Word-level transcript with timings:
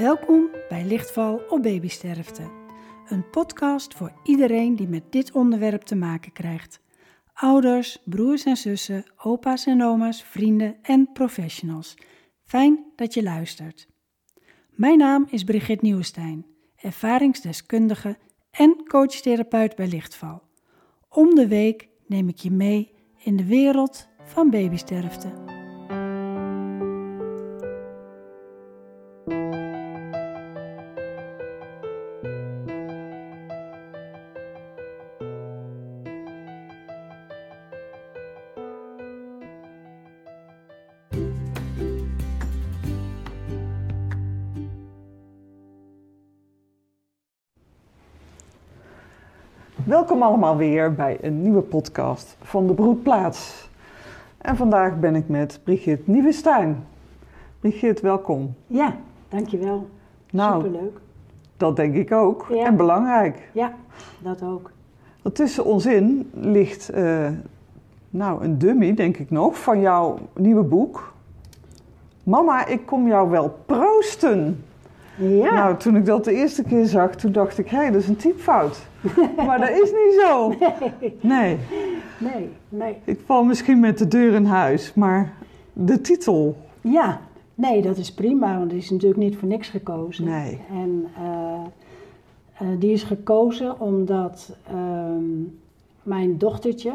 Welkom 0.00 0.48
bij 0.68 0.84
Lichtval 0.84 1.42
op 1.48 1.62
Babysterfte. 1.62 2.42
Een 3.08 3.30
podcast 3.30 3.94
voor 3.94 4.12
iedereen 4.22 4.76
die 4.76 4.88
met 4.88 5.12
dit 5.12 5.32
onderwerp 5.32 5.82
te 5.82 5.94
maken 5.94 6.32
krijgt. 6.32 6.80
Ouders, 7.32 7.98
broers 8.04 8.44
en 8.44 8.56
zussen, 8.56 9.04
opa's 9.16 9.66
en 9.66 9.82
oma's, 9.82 10.22
vrienden 10.22 10.76
en 10.82 11.12
professionals. 11.12 11.94
Fijn 12.44 12.84
dat 12.96 13.14
je 13.14 13.22
luistert. 13.22 13.88
Mijn 14.70 14.98
naam 14.98 15.26
is 15.30 15.44
Brigitte 15.44 15.84
Nieuwestein, 15.84 16.46
ervaringsdeskundige 16.76 18.18
en 18.50 18.84
coachtherapeut 18.88 19.76
bij 19.76 19.86
Lichtval. 19.88 20.42
Om 21.08 21.34
de 21.34 21.48
week 21.48 21.88
neem 22.06 22.28
ik 22.28 22.38
je 22.38 22.50
mee 22.50 22.92
in 23.18 23.36
de 23.36 23.46
wereld 23.46 24.08
van 24.24 24.50
babysterfte. 24.50 25.49
Welkom 49.90 50.22
allemaal 50.22 50.56
weer 50.56 50.94
bij 50.94 51.18
een 51.20 51.42
nieuwe 51.42 51.60
podcast 51.60 52.36
van 52.42 52.66
de 52.66 52.74
Broedplaats. 52.74 53.68
En 54.38 54.56
vandaag 54.56 54.98
ben 54.98 55.14
ik 55.14 55.28
met 55.28 55.60
Brigitte 55.64 56.10
Nieuwenstein. 56.10 56.84
Brigitte, 57.60 58.02
welkom. 58.02 58.54
Ja, 58.66 58.96
dankjewel. 59.28 59.88
Nou, 60.30 60.62
Superleuk. 60.62 60.98
dat 61.56 61.76
denk 61.76 61.94
ik 61.94 62.12
ook. 62.12 62.46
Ja. 62.50 62.64
En 62.64 62.76
belangrijk. 62.76 63.50
Ja, 63.52 63.72
dat 64.18 64.42
ook. 64.42 64.70
Want 65.22 65.34
tussen 65.34 65.64
ons 65.64 65.86
in 65.86 66.30
ligt 66.34 66.88
eh, 66.88 67.28
nou, 68.10 68.44
een 68.44 68.58
dummy, 68.58 68.94
denk 68.94 69.16
ik 69.16 69.30
nog, 69.30 69.58
van 69.58 69.80
jouw 69.80 70.18
nieuwe 70.34 70.64
boek. 70.64 71.12
Mama, 72.24 72.66
ik 72.66 72.86
kom 72.86 73.08
jou 73.08 73.30
wel 73.30 73.58
proosten. 73.66 74.64
Ja, 75.20 75.54
Nou, 75.54 75.76
toen 75.76 75.96
ik 75.96 76.06
dat 76.06 76.24
de 76.24 76.34
eerste 76.34 76.62
keer 76.62 76.86
zag, 76.86 77.14
toen 77.14 77.32
dacht 77.32 77.58
ik, 77.58 77.68
hé, 77.68 77.90
dat 77.90 78.00
is 78.00 78.08
een 78.08 78.16
typfout. 78.16 78.78
maar 79.46 79.58
dat 79.58 79.70
is 79.70 79.90
niet 79.90 80.20
zo. 80.20 80.54
Nee, 81.20 81.56
nee, 82.18 82.48
nee. 82.68 82.96
ik 83.04 83.20
val 83.24 83.44
misschien 83.44 83.80
met 83.80 83.98
de 83.98 84.08
deur 84.08 84.34
in 84.34 84.44
huis, 84.44 84.94
maar 84.94 85.32
de 85.72 86.00
titel, 86.00 86.56
Ja, 86.80 87.20
nee, 87.54 87.82
dat 87.82 87.96
is 87.96 88.14
prima, 88.14 88.58
want 88.58 88.70
die 88.70 88.78
is 88.78 88.90
natuurlijk 88.90 89.20
niet 89.20 89.36
voor 89.36 89.48
niks 89.48 89.68
gekozen. 89.68 90.24
Nee. 90.24 90.58
En 90.70 91.06
eh, 91.16 91.60
eh, 92.54 92.78
die 92.78 92.92
is 92.92 93.02
gekozen 93.02 93.80
omdat 93.80 94.56
ehm, 94.66 95.24
mijn 96.02 96.38
dochtertje, 96.38 96.92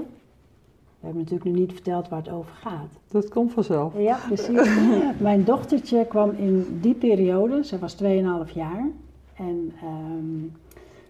we 1.06 1.12
hebben 1.12 1.32
natuurlijk 1.32 1.58
nog 1.58 1.68
niet 1.68 1.74
verteld 1.74 2.10
waar 2.10 2.20
het 2.20 2.30
over 2.30 2.52
gaat. 2.52 3.00
dat 3.08 3.30
komt 3.30 3.54
vanzelf. 3.54 3.94
Ja, 3.98 4.20
precies. 4.28 4.70
mijn 5.20 5.44
dochtertje 5.44 6.06
kwam 6.06 6.30
in 6.30 6.80
die 6.82 6.94
periode, 6.94 7.64
ze 7.64 7.80
was 7.80 8.04
2,5 8.04 8.54
jaar. 8.54 8.88
En 9.36 9.74
ehm, 9.82 10.48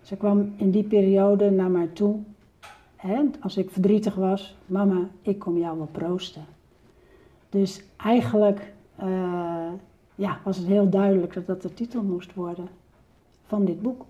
ze 0.02 0.16
kwam 0.16 0.54
in 0.58 0.72
die 0.72 0.84
periode 0.84 1.52
naar 1.52 1.70
mij 1.70 1.88
toe. 1.88 2.16
Hè, 2.96 3.22
als 3.42 3.58
ik 3.58 3.70
verdrietig 3.70 4.16
was, 4.16 4.58
mama, 4.66 5.08
ik 5.22 5.40
kom 5.40 5.58
jou 5.58 5.78
wel 5.78 5.90
proosten. 5.92 6.46
Dus 7.50 7.84
eigenlijk 7.98 8.74
eh, 8.96 9.70
ja, 10.16 10.40
was 10.44 10.58
het 10.58 10.68
heel 10.68 10.90
duidelijk 10.90 11.34
dat 11.34 11.48
dat 11.48 11.62
de 11.62 11.74
titel 11.74 12.04
moest 12.04 12.34
worden 12.34 12.68
van 13.48 13.66
dit 13.66 13.82
boek. 13.82 14.06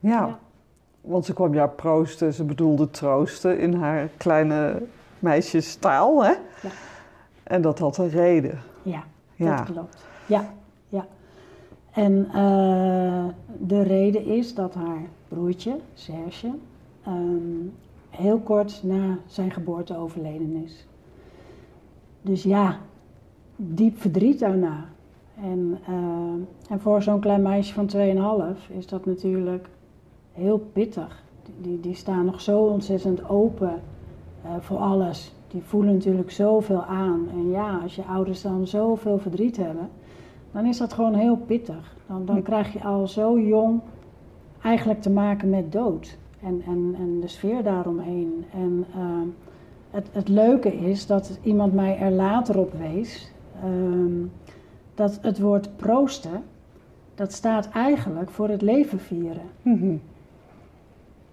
Ja, 0.00 0.26
Ja. 0.26 0.38
Want 1.06 1.24
ze 1.24 1.32
kwam 1.34 1.54
jou 1.54 1.68
proosten, 1.68 2.34
ze 2.34 2.44
bedoelde 2.44 2.90
troosten 2.90 3.58
in 3.58 3.74
haar 3.74 4.08
kleine 4.16 4.82
meisjestaal, 5.18 6.24
hè? 6.24 6.30
Ja. 6.30 6.70
En 7.42 7.62
dat 7.62 7.78
had 7.78 7.98
een 7.98 8.08
reden. 8.08 8.58
Ja, 8.82 9.04
Ja. 9.34 9.56
dat 9.56 9.64
klopt. 9.66 10.04
Ja, 10.26 10.52
ja. 10.88 11.06
En 11.92 12.26
eh, 12.34 13.24
de 13.58 13.82
reden 13.82 14.24
is 14.24 14.54
dat 14.54 14.74
haar 14.74 15.02
broertje, 15.28 15.76
Serge, 15.94 16.50
ehm, 17.04 17.66
heel 18.10 18.38
kort 18.38 18.80
na 18.82 19.18
zijn 19.26 19.50
geboorte 19.50 19.96
overleden 19.96 20.62
is. 20.64 20.86
Dus 22.22 22.42
ja, 22.42 22.76
diep 23.56 24.00
verdriet 24.00 24.38
daarna. 24.38 24.84
En, 25.42 25.78
eh, 25.86 26.72
en 26.72 26.80
voor 26.80 27.02
zo'n 27.02 27.20
klein 27.20 27.42
meisje 27.42 27.74
van 27.74 27.86
2,5 27.86 28.68
is 28.70 28.86
dat 28.86 29.06
natuurlijk 29.06 29.66
heel 30.36 30.58
pittig. 30.72 31.24
Die, 31.60 31.80
die 31.80 31.94
staan 31.94 32.24
nog 32.24 32.40
zo 32.40 32.64
ontzettend 32.64 33.28
open 33.28 33.80
eh, 34.42 34.50
voor 34.60 34.78
alles. 34.78 35.34
Die 35.48 35.62
voelen 35.62 35.94
natuurlijk 35.94 36.30
zoveel 36.30 36.84
aan. 36.84 37.28
En 37.30 37.50
ja, 37.50 37.78
als 37.82 37.96
je 37.96 38.04
ouders 38.04 38.42
dan 38.42 38.66
zoveel 38.66 39.18
verdriet 39.18 39.56
hebben, 39.56 39.88
dan 40.52 40.66
is 40.66 40.78
dat 40.78 40.92
gewoon 40.92 41.14
heel 41.14 41.36
pittig. 41.36 41.96
Dan, 42.06 42.24
dan 42.24 42.42
krijg 42.42 42.72
je 42.72 42.82
al 42.82 43.06
zo 43.06 43.40
jong 43.40 43.80
eigenlijk 44.62 45.02
te 45.02 45.10
maken 45.10 45.50
met 45.50 45.72
dood. 45.72 46.18
En, 46.42 46.62
en, 46.66 46.94
en 46.98 47.20
de 47.20 47.28
sfeer 47.28 47.62
daaromheen. 47.62 48.44
En 48.52 48.86
eh, 48.94 49.00
het, 49.90 50.08
het 50.12 50.28
leuke 50.28 50.74
is 50.76 51.06
dat 51.06 51.38
iemand 51.42 51.72
mij 51.72 51.98
er 51.98 52.10
later 52.10 52.58
op 52.58 52.72
wees. 52.72 53.32
ehm, 53.62 54.24
dat 54.94 55.18
het 55.22 55.40
woord 55.40 55.76
proosten, 55.76 56.42
dat 57.14 57.32
staat 57.32 57.68
eigenlijk 57.68 58.30
voor 58.30 58.48
het 58.48 58.62
leven 58.62 58.98
vieren. 58.98 59.42
Mhm. 59.62 59.96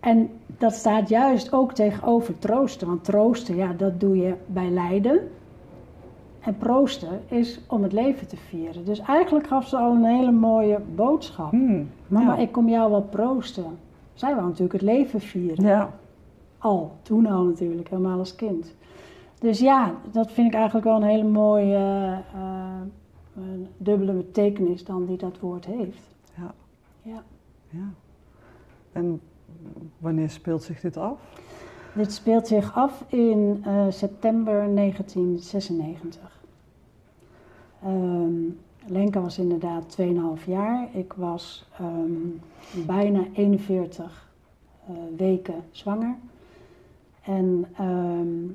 En 0.04 0.30
dat 0.58 0.74
staat 0.74 1.10
juist 1.10 1.54
ook 1.54 1.74
tegenover 1.74 2.40
troosten. 2.40 2.88
Want 2.88 3.04
troosten, 3.04 3.56
ja, 3.56 3.74
dat 3.74 4.00
doe 4.00 4.18
je 4.18 4.34
bij 4.46 4.70
lijden. 4.70 5.30
En 6.40 6.58
proosten 6.58 7.22
is 7.28 7.60
om 7.68 7.84
het 7.84 7.94
leven 7.94 8.28
te 8.28 8.38
vieren. 8.38 8.86
Dus 8.86 9.00
eigenlijk 9.00 9.48
gaf 9.48 9.68
ze 9.68 9.78
al 9.78 9.92
een 9.92 10.06
hele 10.06 10.32
mooie 10.32 10.80
boodschap. 10.96 11.52
Hmm, 11.52 11.90
Mama, 12.08 12.36
ja. 12.36 12.42
ik 12.42 12.52
kom 12.52 12.70
jou 12.70 12.92
wel 12.92 13.02
proosten. 13.02 13.78
Zij 14.14 14.34
wou 14.36 14.46
natuurlijk 14.46 14.74
het 14.74 14.82
leven 14.82 15.20
vieren. 15.22 15.66
Ja, 15.66 15.94
Al, 16.58 16.92
toen 17.02 17.26
al 17.26 17.44
natuurlijk, 17.44 17.90
helemaal 17.90 18.20
als 18.20 18.36
kind. 18.36 18.74
Dus 19.40 19.60
ja, 19.60 19.94
dat 20.12 20.32
vind 20.32 20.48
ik 20.48 20.54
eigenlijk 20.54 20.86
wel 20.86 20.96
een 20.96 21.04
hele 21.04 21.24
mooie 21.24 21.76
eh, 21.76 22.14
eh, 23.36 23.42
dubbele 23.78 24.14
betekenis 24.14 24.84
dan 24.86 25.06
die 25.06 25.18
dat 25.18 25.40
woord 25.40 25.66
heeft. 25.66 26.02
ja, 26.36 26.54
Ja. 27.02 27.24
ja. 27.70 27.88
En 28.92 29.22
wanneer 29.98 30.30
speelt 30.30 30.64
zich 30.64 30.80
dit 30.80 30.98
af? 30.98 31.18
Dit 31.96 32.14
speelt 32.14 32.48
zich 32.48 32.76
af 32.76 33.04
in 33.08 33.62
eh, 33.66 33.86
september 33.90 34.76
1996. 34.76 36.42
Ehm, 37.84 38.34
Lenka 38.86 39.22
was 39.22 39.40
inderdaad 39.40 39.98
2,5 40.02 40.46
jaar. 40.46 40.88
Ik 40.92 41.14
was 41.14 41.66
ehm, 41.80 42.86
bijna 42.86 43.26
41 43.34 44.30
eh, 44.88 44.94
weken 45.18 45.64
zwanger. 45.72 46.16
En 47.24 47.66
ehm, 47.78 48.48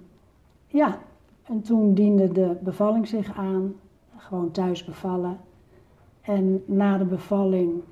ja, 0.66 0.98
en 1.44 1.62
toen 1.62 1.94
diende 1.94 2.32
de 2.32 2.56
bevalling 2.60 3.08
zich 3.08 3.36
aan. 3.36 3.74
Gewoon 4.16 4.50
thuis 4.50 4.84
bevallen. 4.84 5.38
En 6.20 6.62
na 6.66 6.98
de 6.98 7.04
bevalling 7.04 7.82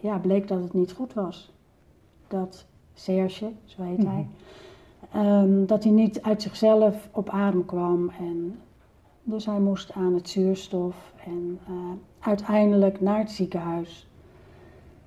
ja, 0.00 0.18
bleek 0.18 0.48
dat 0.48 0.62
het 0.62 0.72
niet 0.72 0.92
goed 0.92 1.14
was. 1.14 1.53
Dat 2.34 2.66
Serge, 2.94 3.52
zo 3.64 3.82
heet 3.82 4.04
hij, 4.04 4.26
ehm, 5.12 5.66
dat 5.66 5.84
hij 5.84 5.92
niet 5.92 6.22
uit 6.22 6.42
zichzelf 6.42 7.08
op 7.12 7.28
adem 7.28 7.64
kwam. 7.64 8.10
En 8.18 8.60
dus 9.22 9.46
hij 9.46 9.60
moest 9.60 9.92
aan 9.92 10.14
het 10.14 10.28
zuurstof 10.28 11.12
en 11.24 11.58
eh, 11.66 11.74
uiteindelijk 12.18 13.00
naar 13.00 13.18
het 13.18 13.30
ziekenhuis. 13.30 14.08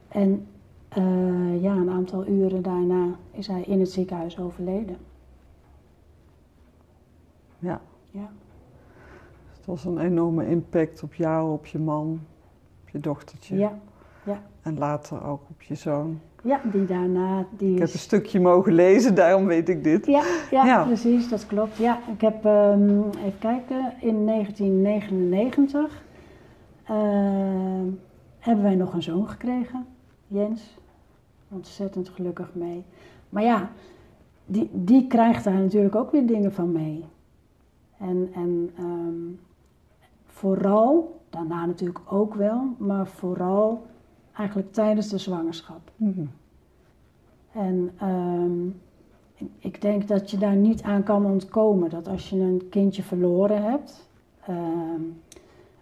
En 0.07 0.47
eh, 0.89 1.61
ja, 1.61 1.75
een 1.75 1.89
aantal 1.89 2.27
uren 2.27 2.61
daarna 2.61 3.15
is 3.31 3.47
hij 3.47 3.61
in 3.61 3.79
het 3.79 3.91
ziekenhuis 3.91 4.39
overleden. 4.39 4.97
Ja. 7.59 7.81
Ja. 8.11 8.29
Het 9.55 9.65
was 9.65 9.85
een 9.85 9.99
enorme 9.99 10.47
impact 10.47 11.03
op 11.03 11.13
jou, 11.13 11.51
op 11.53 11.65
je 11.65 11.79
man, 11.79 12.19
op 12.83 12.89
je 12.89 12.99
dochtertje. 12.99 13.57
Ja, 13.57 13.79
En 14.61 14.77
later 14.77 15.23
ook 15.23 15.41
op 15.49 15.61
je 15.61 15.75
zoon. 15.75 16.19
Ja 16.47 16.61
die 16.71 16.85
daarna, 16.85 17.45
die 17.57 17.73
Ik 17.73 17.79
heb 17.79 17.93
een 17.93 17.99
stukje 17.99 18.39
mogen 18.39 18.73
lezen, 18.73 19.15
daarom 19.15 19.45
weet 19.45 19.69
ik 19.69 19.83
dit. 19.83 20.05
Ja, 20.05 20.23
ja, 20.51 20.65
Ja. 20.65 20.83
precies, 20.83 21.29
dat 21.29 21.47
klopt. 21.47 21.77
Ja, 21.77 21.99
ik 22.13 22.21
heb, 22.21 22.45
ehm, 22.45 22.99
even 23.25 23.39
kijken, 23.39 23.93
in 23.99 24.25
1999 24.25 26.03
ehm, 26.83 27.85
hebben 28.39 28.63
wij 28.63 28.75
nog 28.75 28.93
een 28.93 29.03
zoon 29.03 29.27
gekregen, 29.27 29.85
Jens. 30.27 30.77
Ontzettend 31.49 32.09
gelukkig 32.09 32.49
mee. 32.53 32.83
Maar 33.29 33.43
ja, 33.43 33.69
die, 34.45 34.69
die 34.73 35.07
krijgt 35.07 35.43
daar 35.43 35.53
natuurlijk 35.53 35.95
ook 35.95 36.11
weer 36.11 36.25
dingen 36.27 36.53
van 36.53 36.71
mee. 36.71 37.05
En, 37.97 38.29
en 38.33 38.71
ehm, 38.77 39.35
vooral, 40.25 41.19
daarna 41.29 41.65
natuurlijk 41.65 41.99
ook 42.09 42.33
wel, 42.33 42.75
maar 42.77 43.07
vooral 43.07 43.85
eigenlijk 44.37 44.73
tijdens 44.73 45.09
de 45.09 45.17
zwangerschap. 45.17 45.91
Mhm. 45.95 46.25
En 47.51 47.91
ehm, 47.97 48.67
ik 49.59 49.81
denk 49.81 50.07
dat 50.07 50.31
je 50.31 50.37
daar 50.37 50.55
niet 50.55 50.81
aan 50.81 51.03
kan 51.03 51.25
ontkomen. 51.25 51.89
Dat 51.89 52.07
als 52.07 52.29
je 52.29 52.39
een 52.39 52.67
kindje 52.69 53.03
verloren 53.03 53.63
hebt, 53.63 54.09
ehm, 54.45 55.01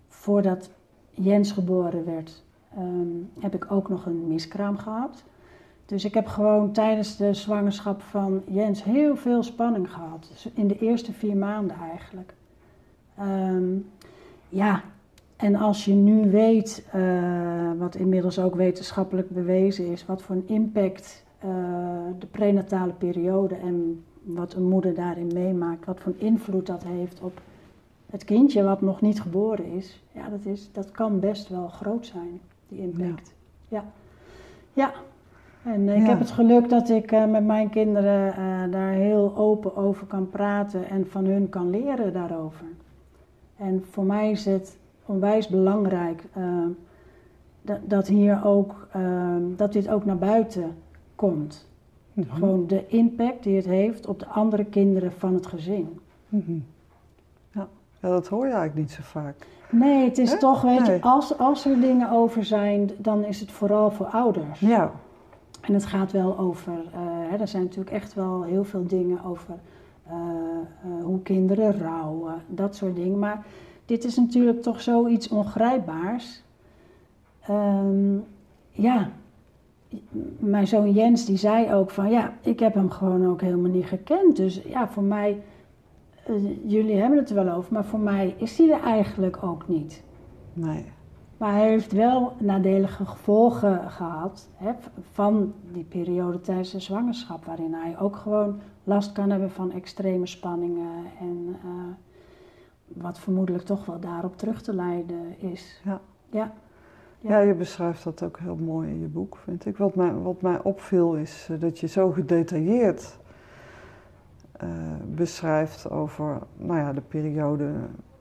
voordat 0.07 0.69
Jens 1.12 1.52
geboren 1.52 2.06
werd, 2.06 2.44
ehm, 2.75 3.07
heb 3.40 3.54
ik 3.56 3.72
ook 3.72 3.90
nog 3.90 4.06
een 4.06 4.28
miskraam 4.28 4.78
gehad. 4.78 5.24
Dus 5.86 6.06
ik 6.06 6.13
heb 6.13 6.28
gewoon 6.28 6.72
tijdens 6.72 7.18
de 7.18 7.34
zwangerschap 7.34 8.02
van 8.02 8.42
Jens 8.48 8.84
heel 8.84 9.16
veel 9.16 9.44
spanning 9.44 9.92
gehad. 9.92 10.28
Dus 10.31 10.50
in 10.54 10.68
de 10.68 10.80
eerste 10.80 11.13
vier 11.13 11.38
maanden 11.38 11.78
eigenlijk. 11.78 12.34
Ja, 14.50 14.84
en 15.36 15.56
als 15.56 15.86
je 15.86 15.94
nu 15.94 16.32
weet, 16.32 16.86
eh, 16.92 17.72
wat 17.78 17.96
inmiddels 17.96 18.40
ook 18.40 18.56
wetenschappelijk 18.56 19.30
bewezen 19.30 19.86
is, 19.92 20.06
wat 20.06 20.22
voor 20.22 20.36
een 20.36 20.48
impact 20.48 21.24
eh, 21.40 21.50
de 22.20 22.26
prenatale 22.26 22.94
periode 22.94 23.56
en 23.56 24.04
wat 24.24 24.54
een 24.54 24.70
moeder 24.70 24.94
daarin 24.94 25.32
meemaakt, 25.34 25.86
wat 25.86 26.00
voor 26.00 26.12
een 26.20 26.26
invloed 26.26 26.66
dat 26.66 26.84
heeft 26.84 27.22
op 27.22 27.42
het 28.10 28.24
kindje 28.24 28.64
wat 28.64 28.82
nog 28.82 29.02
niet 29.02 29.22
geboren 29.22 29.66
is, 29.66 30.02
ja, 30.12 30.30
dat, 30.30 30.46
is, 30.46 30.70
dat 30.72 30.92
kan 30.92 31.20
best 31.20 31.50
wel 31.50 31.68
groot 31.68 32.06
zijn, 32.06 32.40
die 32.68 32.80
impact. 32.80 33.34
Ja. 33.68 33.84
Ja. 34.74 34.92
En 35.64 35.90
ik 35.90 36.02
Ja. 36.02 36.08
heb 36.10 36.20
het 36.20 36.31
geluk 36.31 36.70
dat 36.70 36.90
ik 36.90 37.12
eh, 37.12 37.26
met 37.26 37.46
mijn 37.46 37.70
kinderen 37.70 38.34
eh, 38.36 38.72
daar 38.72 38.92
heel 38.92 39.34
open 39.38 39.76
over 39.76 40.08
kan 40.08 40.30
praten 40.30 40.90
en 40.90 41.08
van 41.10 41.26
hun 41.26 41.50
kan 41.50 41.70
leren 41.70 42.14
daarover. 42.14 42.66
En 43.58 43.84
voor 43.92 44.04
mij 44.06 44.31
is 44.31 44.46
het 44.46 44.78
onwijs 45.06 45.48
belangrijk 45.48 46.24
eh, 46.34 46.44
dat, 47.62 47.80
dat 47.84 48.07
hier 48.07 48.42
ook, 48.46 48.88
eh, 48.92 49.36
dat 49.56 49.74
dit 49.74 49.90
ook 49.90 50.06
naar 50.06 50.18
buiten 50.18 50.75
komt. 51.16 51.68
Gewoon 52.30 52.68
de 52.68 52.88
impact 52.88 53.44
die 53.44 53.56
het 53.56 53.66
heeft 53.66 54.07
op 54.07 54.19
de 54.19 54.28
andere 54.28 54.66
kinderen 54.66 55.12
van 55.12 55.34
het 55.34 55.48
gezin. 55.48 56.00
Mhm. 56.30 56.52
Ja. 57.52 57.68
ja, 58.02 58.10
dat 58.10 58.28
hoor 58.28 58.46
je 58.46 58.54
eigenlijk 58.54 58.80
niet 58.80 58.92
zo 58.92 59.02
vaak. 59.04 59.36
Nee, 59.72 60.06
het 60.06 60.18
is 60.18 60.40
toch, 60.40 60.62
weet 60.62 60.80
Nee. 60.80 60.96
je, 60.96 61.02
als, 61.02 61.38
als 61.38 61.66
er 61.66 61.80
dingen 61.81 62.10
over 62.12 62.46
zijn, 62.46 62.90
dan 62.98 63.24
is 63.24 63.40
het 63.40 63.52
vooral 63.52 63.92
voor 63.92 64.06
ouders. 64.06 64.60
Ja, 64.60 64.92
En 65.62 65.74
het 65.74 65.86
gaat 65.86 66.12
wel 66.12 66.38
over, 66.40 66.74
eh, 66.74 67.00
hè, 67.30 67.38
er 67.38 67.48
zijn 67.48 67.63
natuurlijk 67.63 67.96
echt 67.96 68.13
wel 68.13 68.44
heel 68.44 68.63
veel 68.63 68.86
dingen 68.88 69.24
over 69.24 69.54
eh, 70.07 70.13
eh, 70.13 71.04
hoe 71.04 71.22
kinderen 71.22 71.80
rouwen, 71.81 72.34
dat 72.48 72.75
soort 72.75 72.96
dingen. 72.96 73.19
Maar 73.19 73.46
dit 73.86 74.04
is 74.04 74.16
natuurlijk 74.16 74.62
toch 74.62 74.82
zoiets 74.82 75.28
ongrijpbaars. 75.28 76.44
Ehm, 77.42 78.18
ja, 78.72 79.12
mijn 80.40 80.68
zoon 80.68 80.92
Jens 80.92 81.26
die 81.26 81.38
zei 81.38 81.74
ook 81.74 81.92
van 81.92 82.10
ja, 82.10 82.34
ik 82.42 82.60
heb 82.60 82.74
hem 82.74 82.90
gewoon 82.90 83.28
ook 83.28 83.42
helemaal 83.42 83.72
niet 83.72 83.86
gekend. 83.86 84.36
Dus 84.36 84.62
ja, 84.66 84.88
voor 84.88 85.04
mij, 85.04 85.42
eh, 86.26 86.36
jullie 86.72 86.96
hebben 86.96 87.18
het 87.20 87.30
er 87.30 87.36
wel 87.36 87.54
over, 87.54 87.74
maar 87.74 87.86
voor 87.86 88.00
mij 88.00 88.36
is 88.38 88.58
hij 88.58 88.72
er 88.72 88.82
eigenlijk 88.82 89.44
ook 89.44 89.68
niet. 89.68 90.04
nee. 90.54 90.94
Maar 91.38 91.54
hij 91.54 91.70
heeft 91.70 91.92
wel 91.92 92.34
nadelige 92.38 93.06
gevolgen 93.06 93.92
gehad 93.92 94.50
hè, 94.56 94.72
van 95.12 95.54
die 95.74 95.84
periode 95.84 96.42
tijdens 96.42 96.72
de 96.72 96.80
zwangerschap, 96.80 97.46
waarin 97.46 97.74
hij 97.74 98.00
ook 98.00 98.16
gewoon 98.16 98.60
last 98.84 99.12
kan 99.12 99.30
hebben 99.30 99.52
van 99.52 99.72
extreme 99.72 100.26
spanningen 100.26 101.04
en 101.20 101.56
eh, 101.64 101.70
wat 102.95 103.19
vermoedelijk 103.19 103.63
toch 103.63 103.86
wel 103.86 104.00
daarop 104.00 104.38
terug 104.38 104.62
te 104.62 104.74
leiden 104.74 105.39
is. 105.39 105.81
Ja. 105.83 106.01
Ja. 106.30 106.53
Ja, 107.19 107.39
je 107.39 107.53
beschrijft 107.53 108.03
dat 108.03 108.24
ook 108.24 108.39
heel 108.39 108.56
mooi 108.56 108.89
in 108.89 109.00
je 109.00 109.07
boek, 109.07 109.38
vind 109.44 109.65
ik. 109.65 109.77
Wat 109.77 109.95
mij, 109.95 110.13
wat 110.13 110.42
mij 110.42 110.59
opviel 110.63 111.15
is 111.15 111.47
eh, 111.51 111.59
dat 111.59 111.80
je 111.80 111.88
zo 111.88 112.12
gedetailleerd 112.12 113.18
eh, 114.51 114.69
beschrijft 115.06 115.89
over 115.89 116.39
nou 116.57 116.80
ja, 116.80 116.94
de 116.94 117.01
periode 117.01 117.71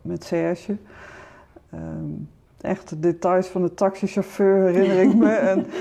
met 0.02 0.24
Serge. 0.24 0.76
Ehm, 1.70 2.10
echt 2.60 2.88
de 2.88 3.00
details 3.00 3.46
van 3.46 3.62
de 3.62 3.74
taxichauffeur 3.74 4.66
herinner 4.66 5.00
ik 5.00 5.14
me. 5.14 5.30
En, 5.30 5.66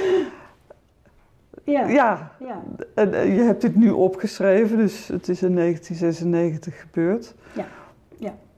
Ja. 1.65 1.87
ja, 1.87 2.31
Ja. 2.39 2.63
en, 2.95 3.13
eh, 3.13 3.35
je 3.35 3.41
hebt 3.41 3.61
dit 3.61 3.75
nu 3.75 3.89
opgeschreven, 3.89 4.77
dus 4.77 5.07
het 5.07 5.29
is 5.29 5.43
in 5.43 5.53
1996 5.55 6.79
gebeurd. 6.81 7.35
Ja. 7.55 7.65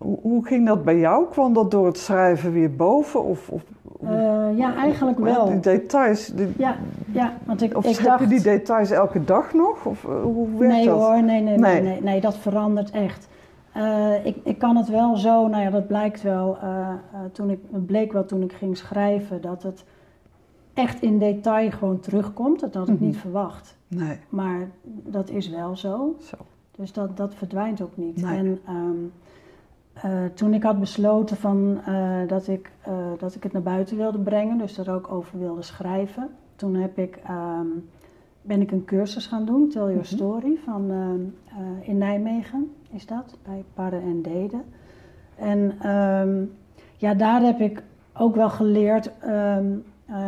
Hoe, 0.06 0.18
hoe 0.22 0.46
ging 0.46 0.66
dat 0.68 0.84
bij 0.84 0.98
jou? 1.00 1.26
Kwam 1.30 1.54
dat 1.54 1.72
door 1.72 1.86
het 1.86 1.98
schrijven 1.98 2.52
weer 2.52 2.76
boven? 2.76 3.24
Of, 3.24 3.50
of, 3.50 3.64
Eh, 4.02 4.58
ja, 4.58 4.76
eigenlijk 4.76 5.20
wel. 5.20 5.46
Die 5.46 5.60
details, 5.60 6.28
die- 6.28 6.54
Ja, 6.58 6.76
ja 7.12 7.34
want 7.46 7.62
ik, 7.62 7.78
of 7.78 7.86
ik 7.86 8.04
dacht... 8.04 8.20
je 8.20 8.28
die 8.28 8.42
details 8.42 8.92
elke 8.92 9.24
dag 9.24 9.54
nog? 9.54 9.86
Of 9.86 10.06
eh, 10.06 10.22
hoe 10.22 10.48
werkt 10.58 10.74
nee 10.76 10.86
dat? 10.86 11.00
hoor, 11.00 11.24
nee, 11.24 11.42
nee, 11.42 11.58
nee, 11.58 11.58
Nee. 11.58 11.82
nee, 11.82 12.02
nee, 12.02 12.22
dat 12.22 12.38
verandert 12.38 12.92
echt. 12.92 13.28
Eh, 13.74 14.26
ik, 14.26 14.36
ik 14.44 14.58
kan 14.58 14.76
het 14.76 14.90
wel 14.90 15.16
zo, 15.18 15.48
nou 15.48 15.64
ja, 15.64 15.70
dat 15.70 15.88
blijkt 15.88 16.22
wel, 16.22 16.58
toen 17.32 17.50
ik, 17.50 17.60
het 17.72 17.86
bleek 17.86 18.12
wel 18.14 18.26
toen 18.26 18.42
ik 18.42 18.54
ging 18.54 18.78
schrijven, 18.78 19.42
dat 19.42 19.64
het 19.64 19.84
echt 20.74 21.02
in 21.02 21.20
detail 21.20 21.72
gewoon 21.72 22.00
terugkomt. 22.00 22.60
Dat 22.60 22.74
had 22.74 22.88
ik 22.88 22.96
Mhm. 22.96 23.04
niet 23.06 23.18
verwacht. 23.18 23.78
Nee, 23.88 24.18
Maar 24.30 24.68
dat 24.88 25.30
is 25.30 25.50
wel 25.50 25.76
zo. 25.78 26.16
zo. 26.20 26.36
Dus 26.76 26.94
dat, 26.94 27.18
dat 27.18 27.36
verdwijnt 27.36 27.82
ook 27.82 27.98
niet. 27.98 28.22
Nee. 28.22 28.38
En 28.38 28.60
ehm, 28.66 28.96
eh, 30.02 30.12
toen 30.34 30.54
ik 30.54 30.64
had 30.64 30.80
besloten 30.80 31.38
van, 31.38 31.80
eh, 31.86 32.28
dat, 32.28 32.48
ik, 32.48 32.72
eh, 32.82 32.94
dat 33.18 33.36
ik 33.36 33.44
het 33.44 33.52
naar 33.54 33.62
buiten 33.62 33.98
wilde 33.98 34.20
brengen, 34.20 34.58
dus 34.58 34.78
er 34.78 34.92
ook 34.92 35.12
over 35.12 35.40
wilde 35.40 35.62
schrijven, 35.62 36.30
toen 36.56 36.76
heb 36.76 36.98
ik, 36.98 37.20
ehm, 37.28 37.68
ben 38.42 38.62
ik 38.62 38.72
een 38.72 38.86
cursus 38.86 39.28
gaan 39.28 39.46
doen, 39.46 39.70
Tell 39.70 39.82
Your 39.82 39.96
Mhm. 39.96 40.06
Story, 40.06 40.58
van, 40.66 40.92
ehm, 40.92 41.60
eh, 41.60 41.88
in 41.90 41.98
Nijmegen 41.98 42.72
is 42.92 43.06
dat, 43.06 43.38
bij 43.44 43.64
Parren 43.74 44.02
en 44.02 44.22
Deden. 44.22 44.64
En 45.36 45.74
ehm, 45.80 46.44
ja, 46.98 47.14
daar 47.14 47.42
heb 47.42 47.60
ik 47.60 47.84
ook 48.18 48.36
wel 48.36 48.50
geleerd 48.50 49.12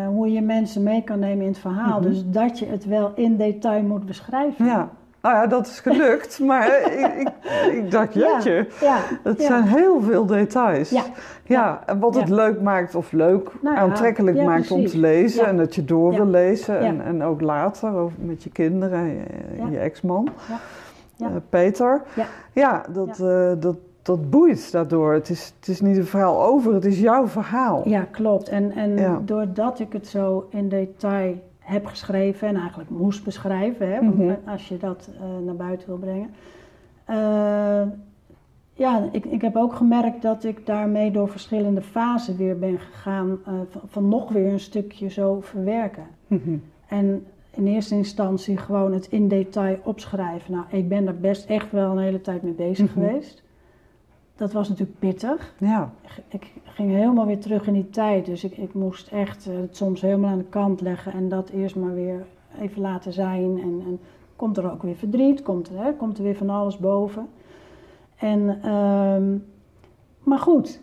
hoe 0.07 0.31
je 0.31 0.41
mensen 0.41 0.83
mee 0.83 1.03
kan 1.03 1.19
nemen 1.19 1.41
in 1.41 1.51
het 1.51 1.57
verhaal. 1.59 1.99
Mhm. 1.99 2.09
Dus 2.09 2.23
dat 2.29 2.59
je 2.59 2.65
het 2.65 2.85
wel 2.85 3.11
in 3.15 3.37
detail 3.37 3.83
moet 3.83 4.05
beschrijven. 4.05 4.65
Ja, 4.65 4.89
nou 5.21 5.35
ja, 5.35 5.47
dat 5.47 5.67
is 5.67 5.79
gelukt. 5.79 6.39
maar 6.49 6.67
ik, 6.81 7.13
ik, 7.17 7.29
ik 7.73 7.91
dacht, 7.91 8.13
jeetje, 8.13 8.67
Ja, 8.81 8.97
het 9.23 9.41
zijn 9.41 9.63
heel 9.63 10.01
veel 10.01 10.25
details. 10.25 10.89
Ja. 10.89 11.03
Ja, 11.43 11.81
en 11.85 11.99
wat 11.99 12.15
het 12.15 12.29
leuk 12.29 12.61
maakt, 12.61 12.95
of 12.95 13.11
leuk, 13.11 13.51
Nou 13.61 13.77
aantrekkelijk 13.77 14.43
maakt 14.43 14.71
om 14.71 14.85
te 14.85 14.97
lezen. 14.97 15.45
En 15.45 15.57
dat 15.57 15.75
je 15.75 15.85
door 15.85 16.13
wil 16.13 16.25
lezen. 16.25 16.79
En, 16.79 17.01
en 17.01 17.23
ook 17.23 17.41
later 17.41 17.95
over, 17.95 18.17
met 18.19 18.43
je 18.43 18.49
kinderen 18.49 18.99
en 19.59 19.71
je, 19.71 19.79
ex-man, 19.79 20.29
eh, 21.19 21.27
Peter. 21.49 22.01
Ja. 22.15 22.25
Ja, 22.53 22.83
dat, 22.89 23.19
eh, 23.19 23.51
dat, 23.59 23.77
dat 24.01 24.29
boeit 24.29 24.71
daardoor. 24.71 25.13
Het 25.13 25.29
is, 25.29 25.53
het 25.59 25.67
is 25.67 25.81
niet 25.81 25.97
een 25.97 26.05
verhaal 26.05 26.43
over, 26.43 26.73
het 26.73 26.85
is 26.85 26.99
jouw 26.99 27.27
verhaal. 27.27 27.81
Ja, 27.89 28.07
klopt. 28.11 28.49
En, 28.49 28.71
en 28.71 28.97
Ja. 28.97 29.21
doordat 29.25 29.79
ik 29.79 29.93
het 29.93 30.07
zo 30.07 30.47
in 30.49 30.69
detail 30.69 31.33
heb 31.67 31.85
geschreven 31.85 32.47
en 32.47 32.55
eigenlijk 32.55 32.89
moest 32.89 33.23
beschrijven, 33.23 33.91
hè, 33.93 34.01
Mhm. 34.01 34.33
als 34.45 34.67
je 34.67 34.77
dat 34.77 35.09
eh, 35.19 35.45
naar 35.45 35.55
buiten 35.55 35.87
wil 35.87 35.97
brengen. 35.97 36.29
eh, 37.05 37.81
ja, 38.73 39.09
ik, 39.11 39.25
ik 39.25 39.41
heb 39.41 39.55
ook 39.55 39.73
gemerkt 39.73 40.21
dat 40.21 40.43
ik 40.43 40.65
daarmee 40.65 41.11
door 41.11 41.29
verschillende 41.29 41.81
fasen 41.81 42.37
weer 42.37 42.59
ben 42.59 42.79
gegaan, 42.79 43.37
eh, 43.45 43.53
van, 43.69 43.81
van 43.85 44.07
nog 44.07 44.29
weer 44.31 44.51
een 44.51 44.59
stukje 44.59 45.07
zo 45.09 45.39
verwerken. 45.41 46.03
Mhm. 46.27 46.57
En 46.87 47.25
in 47.51 47.67
eerste 47.67 47.95
instantie 47.95 48.57
gewoon 48.57 48.93
het 48.93 49.07
in 49.07 49.27
detail 49.27 49.77
opschrijven. 49.83 50.51
Nou, 50.51 50.65
ik 50.69 50.89
ben 50.89 51.07
er 51.07 51.19
best 51.19 51.45
echt 51.49 51.71
wel 51.71 51.91
een 51.91 52.03
hele 52.03 52.21
tijd 52.21 52.41
mee 52.43 52.53
bezig 52.53 52.95
Mhm. 52.95 53.05
geweest. 53.05 53.43
Dat 54.35 54.53
was 54.53 54.69
natuurlijk 54.69 54.99
pittig. 54.99 55.53
Ja, 55.59 55.91
Ik 56.29 56.53
ging 56.77 56.91
helemaal 56.91 57.25
weer 57.25 57.39
terug 57.39 57.67
in 57.67 57.73
die 57.73 57.89
tijd. 57.89 58.25
Dus 58.25 58.43
ik, 58.43 58.57
ik 58.57 58.73
moest 58.73 59.07
echt 59.07 59.47
eh, 59.47 59.55
het 59.55 59.75
soms 59.75 60.01
helemaal 60.01 60.31
aan 60.31 60.37
de 60.37 60.43
kant 60.43 60.81
leggen 60.81 61.13
en 61.13 61.29
dat 61.29 61.49
eerst 61.49 61.75
maar 61.75 61.93
weer 61.93 62.25
even 62.59 62.81
laten 62.81 63.13
zijn. 63.13 63.59
En, 63.61 63.81
en 63.85 63.99
komt 64.35 64.57
er 64.57 64.71
ook 64.71 64.81
weer 64.81 64.95
verdriet, 64.95 65.41
komt 65.41 65.69
er, 65.69 65.83
hè, 65.83 65.93
komt 65.93 66.17
er 66.17 66.23
weer 66.23 66.35
van 66.35 66.49
alles 66.49 66.77
boven. 66.77 67.27
En, 68.15 68.59
ehm, 68.61 69.37
maar 70.23 70.39
goed, 70.39 70.81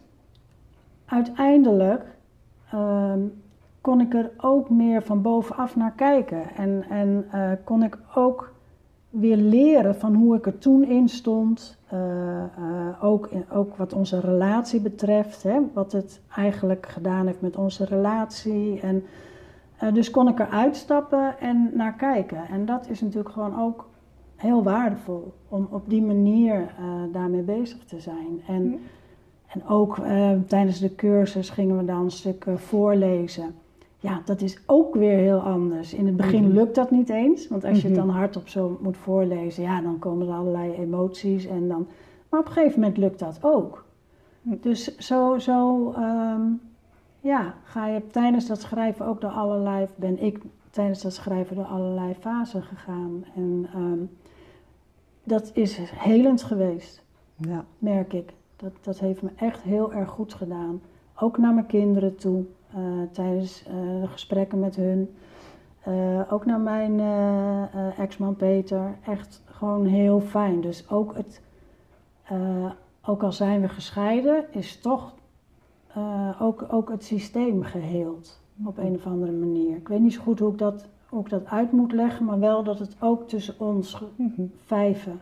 uiteindelijk 1.04 2.04
ehm, 2.70 3.20
kon 3.80 4.00
ik 4.00 4.14
er 4.14 4.30
ook 4.36 4.70
meer 4.70 5.02
van 5.02 5.22
bovenaf 5.22 5.76
naar 5.76 5.92
kijken. 5.92 6.56
En, 6.56 6.84
en 6.88 7.26
eh, 7.30 7.50
kon 7.64 7.82
ik 7.82 7.98
ook 8.14 8.53
weer 9.14 9.36
leren 9.36 9.94
van 9.96 10.14
hoe 10.14 10.36
ik 10.36 10.46
er 10.46 10.58
toen 10.58 10.84
in 10.84 11.08
stond. 11.08 11.78
Eh, 11.88 12.42
eh, 12.42 12.48
ook, 13.04 13.26
in- 13.26 13.50
ook 13.50 13.76
wat 13.76 13.92
onze 13.92 14.20
relatie 14.20 14.80
betreft. 14.80 15.42
Hè, 15.42 15.60
wat 15.72 15.92
het 15.92 16.20
eigenlijk 16.36 16.86
gedaan 16.88 17.26
heeft 17.26 17.40
met 17.40 17.56
onze 17.56 17.84
relatie. 17.84 18.80
En, 18.80 19.04
eh, 19.78 19.92
dus 19.94 20.10
kon 20.10 20.28
ik 20.28 20.38
er 20.40 20.48
uitstappen 20.48 21.38
en 21.40 21.70
naar 21.74 21.94
kijken. 21.94 22.38
En 22.50 22.66
dat 22.66 22.88
is 22.88 23.00
natuurlijk 23.00 23.34
gewoon 23.34 23.60
ook 23.60 23.88
heel 24.36 24.62
waardevol. 24.62 25.32
Om 25.48 25.66
op 25.70 25.88
die 25.88 26.02
manier 26.02 26.74
daarmee 27.12 27.42
bezig 27.42 27.84
te 27.84 28.00
zijn. 28.00 28.40
En, 28.46 28.70
Ja. 28.70 28.76
En 29.46 29.66
ook 29.68 29.98
tijdens 30.46 30.78
de 30.78 30.94
cursus 30.94 31.50
gingen 31.50 31.76
we 31.76 31.84
dan 31.84 32.04
een 32.04 32.10
stuk 32.10 32.44
voorlezen. 32.54 33.54
Ja, 34.04 34.20
dat 34.24 34.40
is 34.40 34.58
ook 34.66 34.94
weer 34.94 35.16
heel 35.18 35.38
anders. 35.38 35.94
In 35.94 36.06
het 36.06 36.16
begin 36.16 36.42
Mhm. 36.44 36.52
lukt 36.52 36.74
dat 36.74 36.90
niet 36.90 37.08
eens, 37.08 37.48
want 37.48 37.64
als 37.64 37.80
je 37.80 37.88
het 37.88 37.96
Mhm. 37.96 38.06
dan 38.06 38.16
hardop 38.16 38.48
zo 38.48 38.78
moet 38.82 38.96
voorlezen, 38.96 39.62
ja, 39.62 39.80
dan 39.80 39.98
komen 39.98 40.28
er 40.28 40.34
allerlei 40.34 40.72
emoties 40.74 41.46
en 41.46 41.68
dan. 41.68 41.86
Maar 42.28 42.40
op 42.40 42.46
een 42.46 42.52
gegeven 42.52 42.80
moment 42.80 42.98
lukt 42.98 43.18
dat 43.18 43.38
ook. 43.40 43.84
Mhm. 44.42 44.56
Dus 44.60 44.96
zo, 44.98 45.38
zo 45.38 45.90
ehm, 45.92 46.40
ja, 47.20 47.54
ga 47.64 47.86
je 47.86 48.06
tijdens 48.06 48.46
dat 48.46 48.60
schrijven 48.60 49.06
ook 49.06 49.20
door 49.20 49.30
allerlei, 49.30 49.86
ben 49.96 50.22
ik 50.22 50.40
tijdens 50.70 51.02
dat 51.02 51.12
schrijven 51.12 51.56
door 51.56 51.64
allerlei 51.64 52.14
fasen 52.20 52.62
gegaan. 52.62 53.24
En 53.36 53.66
ehm, 53.74 53.98
dat 55.24 55.50
is 55.54 55.78
helend 55.94 56.42
geweest 56.42 57.04
Ja. 57.36 57.64
merk 57.78 58.12
ik. 58.12 58.32
Dat, 58.56 58.72
dat 58.80 58.98
heeft 58.98 59.22
me 59.22 59.30
echt 59.36 59.62
heel 59.62 59.92
erg 59.92 60.08
goed 60.10 60.34
gedaan. 60.34 60.80
Ook 61.20 61.38
naar 61.38 61.54
mijn 61.54 61.66
kinderen 61.66 62.16
toe, 62.16 62.44
tijdens 63.12 63.64
eh, 63.66 64.00
de 64.00 64.08
gesprekken 64.08 64.60
met 64.60 64.76
hun. 64.76 65.14
Eh, 65.82 66.20
ook 66.32 66.46
naar 66.46 66.60
mijn 66.60 67.00
eh, 67.00 67.62
eh, 67.62 67.98
ex-man 67.98 68.36
Peter. 68.36 68.94
Echt 69.06 69.42
gewoon 69.44 69.86
heel 69.86 70.20
fijn. 70.20 70.60
Dus 70.60 70.90
ook, 70.90 71.14
het, 71.16 71.40
eh, 72.24 72.70
ook 73.04 73.22
al 73.22 73.32
zijn 73.32 73.60
we 73.60 73.68
gescheiden, 73.68 74.44
is 74.50 74.80
toch 74.80 75.12
eh, 75.94 76.42
ook, 76.42 76.64
ook 76.70 76.90
het 76.90 77.04
systeem 77.04 77.62
geheeld. 77.62 78.40
Op 78.64 78.78
een 78.78 78.94
of 78.94 79.06
andere 79.06 79.32
manier. 79.32 79.76
Ik 79.76 79.88
weet 79.88 80.00
niet 80.00 80.12
zo 80.12 80.22
goed 80.22 80.38
hoe 80.38 80.52
ik 80.52 80.58
dat, 80.58 80.88
hoe 81.08 81.20
ik 81.20 81.28
dat 81.30 81.46
uit 81.46 81.72
moet 81.72 81.92
leggen, 81.92 82.24
maar 82.24 82.38
wel 82.38 82.62
dat 82.64 82.78
het 82.78 82.96
ook 83.00 83.28
tussen 83.28 83.54
ons 83.58 84.02
Mhm. 84.16 84.42
vijven. 84.64 85.20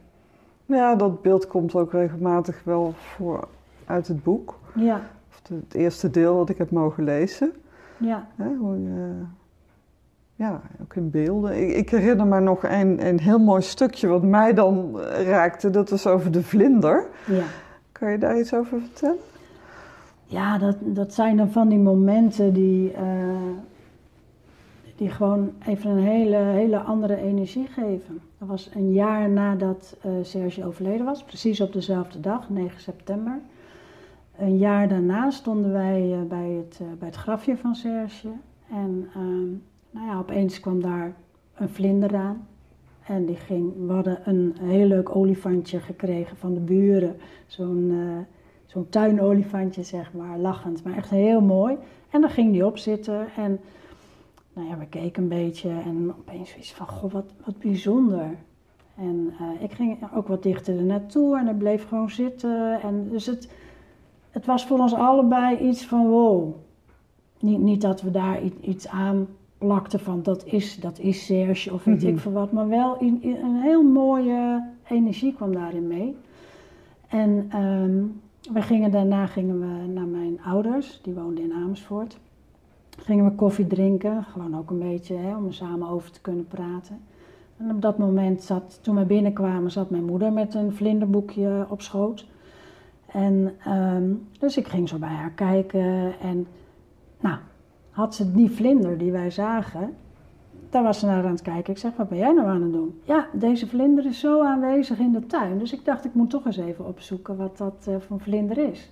Ja, 0.66 0.94
dat 0.94 1.22
beeld 1.22 1.46
komt 1.46 1.74
ook 1.74 1.92
regelmatig 1.92 2.64
wel 2.64 2.92
voor 2.94 3.48
uit 3.84 4.08
het 4.08 4.22
boek. 4.22 4.58
Ja, 4.74 5.00
het 5.54 5.74
eerste 5.74 6.10
deel 6.10 6.36
dat 6.36 6.48
ik 6.48 6.58
heb 6.58 6.70
mogen 6.70 7.04
lezen. 7.04 7.52
ja. 7.96 8.26
Hè, 8.36 8.54
hoe 8.54 8.76
ja, 10.34 10.60
ook 10.82 10.94
in 10.94 11.10
beelden. 11.10 11.62
Ik, 11.62 11.76
ik 11.76 11.90
herinner 11.90 12.26
me 12.26 12.40
nog 12.40 12.62
een, 12.64 13.06
een 13.06 13.20
heel 13.20 13.38
mooi 13.38 13.62
stukje 13.62 14.06
wat 14.06 14.22
mij 14.22 14.54
dan 14.54 15.00
raakte. 15.00 15.70
Dat 15.70 15.90
was 15.90 16.06
over 16.06 16.32
de 16.32 16.42
vlinder. 16.42 17.06
ja. 17.26 17.44
Kan 17.92 18.10
je 18.10 18.18
daar 18.18 18.38
iets 18.38 18.54
over 18.54 18.80
vertellen? 18.80 19.18
Ja, 20.24 20.58
dat, 20.58 20.76
dat 20.80 21.14
zijn 21.14 21.36
dan 21.36 21.50
van 21.50 21.68
die 21.68 21.78
momenten 21.78 22.52
die, 22.52 22.92
eh, 22.92 23.02
die 24.96 25.10
gewoon 25.10 25.52
even 25.66 25.90
een 25.90 26.02
hele, 26.02 26.36
hele 26.36 26.78
andere 26.78 27.16
energie 27.16 27.66
geven. 27.66 28.20
Dat 28.38 28.48
was 28.48 28.70
een 28.74 28.92
jaar 28.92 29.28
nadat 29.28 29.96
eh 30.00 30.10
Serge 30.22 30.64
overleden 30.66 31.06
was, 31.06 31.24
precies 31.24 31.60
op 31.60 31.72
dezelfde 31.72 32.20
dag, 32.20 32.50
9 32.50 32.80
september. 32.80 33.38
Een 34.42 34.58
jaar 34.58 34.88
daarna 34.88 35.30
stonden 35.30 35.72
wij 35.72 36.12
eh, 36.12 36.22
bij, 36.22 36.50
het, 36.50 36.78
eh, 36.80 36.86
bij 36.98 37.08
het 37.08 37.16
grafje 37.16 37.56
van 37.56 37.74
Serge. 37.74 38.28
En 38.70 39.08
ehm, 39.14 39.48
nou 39.90 40.06
ja, 40.06 40.18
opeens 40.18 40.60
kwam 40.60 40.80
daar 40.80 41.14
een 41.54 41.68
vlinder 41.68 42.16
aan. 42.16 42.46
En 43.06 43.26
die 43.26 43.36
ging, 43.36 43.86
we 43.86 43.92
hadden 43.92 44.18
een 44.24 44.54
heel 44.60 44.86
leuk 44.86 45.16
olifantje 45.16 45.80
gekregen 45.80 46.36
van 46.36 46.54
de 46.54 46.60
buren. 46.60 47.16
Zo'n 47.46 47.90
eh, 47.90 48.36
zo'n 48.66 48.88
tuinolifantje, 48.88 49.82
zeg 49.82 50.12
maar, 50.12 50.38
lachend, 50.38 50.84
maar 50.84 50.96
echt 50.96 51.10
heel 51.10 51.40
mooi. 51.40 51.76
En 52.10 52.20
dan 52.20 52.30
ging 52.30 52.52
die 52.52 52.66
op 52.66 52.78
zitten 52.78 53.26
en 53.36 53.60
nou 54.52 54.68
ja, 54.68 54.78
we 54.78 54.86
keken 54.86 55.22
een 55.22 55.28
beetje 55.28 55.68
en 55.68 56.14
opeens 56.18 56.50
zoiets 56.50 56.72
van, 56.72 56.88
goh, 56.88 57.12
wat, 57.12 57.32
wat 57.44 57.58
bijzonder. 57.58 58.36
En 58.96 59.32
ik 59.60 59.72
ging 59.72 59.98
ook 60.14 60.28
wat 60.28 60.42
dichter 60.42 60.76
er 60.76 60.84
naartoe 60.84 61.38
en 61.38 61.44
hij 61.44 61.54
bleef 61.54 61.88
gewoon 61.88 62.10
zitten. 62.10 62.80
En 62.80 63.08
dus 63.08 63.26
het, 63.26 63.48
het 64.32 64.46
was 64.46 64.66
voor 64.66 64.78
ons 64.78 64.94
allebei 64.94 65.56
iets 65.56 65.86
van, 65.86 66.06
wow. 66.08 66.54
Niet, 67.40 67.58
niet 67.58 67.80
dat 67.80 68.02
we 68.02 68.10
daar 68.10 68.40
iets 68.60 68.88
aan 68.88 69.26
plakten 69.58 70.00
van, 70.00 70.22
dat 70.22 70.44
is, 70.44 70.80
dat 70.80 70.98
is 70.98 71.24
Serge 71.24 71.72
of 71.72 71.84
weet 71.84 72.02
Mhm. 72.02 72.06
ik 72.12 72.18
veel 72.18 72.32
wat. 72.32 72.52
Maar 72.52 72.68
wel 72.68 72.98
in, 72.98 73.18
in 73.22 73.36
een 73.44 73.60
heel 73.60 73.82
mooie 73.82 74.64
energie 74.88 75.34
kwam 75.34 75.52
daarin 75.52 75.86
mee. 75.86 76.16
En 77.08 77.46
ehm, 77.50 78.02
we 78.52 78.62
gingen, 78.62 78.90
daarna 78.90 79.26
gingen 79.26 79.60
we 79.60 79.86
naar 79.92 80.06
mijn 80.06 80.40
ouders, 80.46 81.00
die 81.02 81.14
woonden 81.14 81.44
in 81.44 81.52
Amersfoort. 81.52 82.18
Gingen 82.98 83.24
we 83.24 83.30
koffie 83.34 83.66
drinken, 83.66 84.24
gewoon 84.24 84.56
ook 84.58 84.70
een 84.70 84.78
beetje 84.78 85.14
hè, 85.16 85.36
om 85.36 85.46
er 85.46 85.54
samen 85.54 85.88
over 85.88 86.10
te 86.10 86.20
kunnen 86.20 86.46
praten. 86.46 87.00
En 87.56 87.70
op 87.70 87.82
dat 87.82 87.98
moment 87.98 88.42
zat, 88.42 88.78
toen 88.82 88.96
we 88.96 89.04
binnenkwamen, 89.04 89.70
zat 89.70 89.90
mijn 89.90 90.04
moeder 90.04 90.32
met 90.32 90.54
een 90.54 90.72
vlinderboekje 90.72 91.66
op 91.68 91.82
schoot. 91.82 92.26
En 93.12 93.54
ehm, 93.64 94.14
dus 94.38 94.56
ik 94.56 94.68
ging 94.68 94.88
zo 94.88 94.98
bij 94.98 95.08
haar 95.08 95.30
kijken 95.30 96.12
en 96.20 96.46
nou, 97.20 97.38
had 97.90 98.14
ze 98.14 98.32
die 98.32 98.50
vlinder 98.50 98.98
die 98.98 99.12
wij 99.12 99.30
zagen, 99.30 99.94
daar 100.70 100.82
was 100.82 100.98
ze 100.98 101.06
naar 101.06 101.24
aan 101.24 101.30
het 101.30 101.42
kijken. 101.42 101.72
Ik 101.72 101.78
zeg, 101.78 101.96
wat 101.96 102.08
ben 102.08 102.18
jij 102.18 102.32
nou 102.32 102.48
aan 102.48 102.62
het 102.62 102.72
doen? 102.72 103.00
Ja, 103.04 103.26
deze 103.32 103.66
vlinder 103.66 104.06
is 104.06 104.20
zo 104.20 104.42
aanwezig 104.42 104.98
in 104.98 105.12
de 105.12 105.26
tuin. 105.26 105.58
Dus 105.58 105.72
ik 105.72 105.84
dacht, 105.84 106.04
ik 106.04 106.14
moet 106.14 106.30
toch 106.30 106.46
eens 106.46 106.56
even 106.56 106.86
opzoeken 106.86 107.36
wat 107.36 107.58
dat 107.58 107.86
eh, 107.88 107.94
voor 107.98 108.20
vlinder 108.20 108.58
is. 108.58 108.90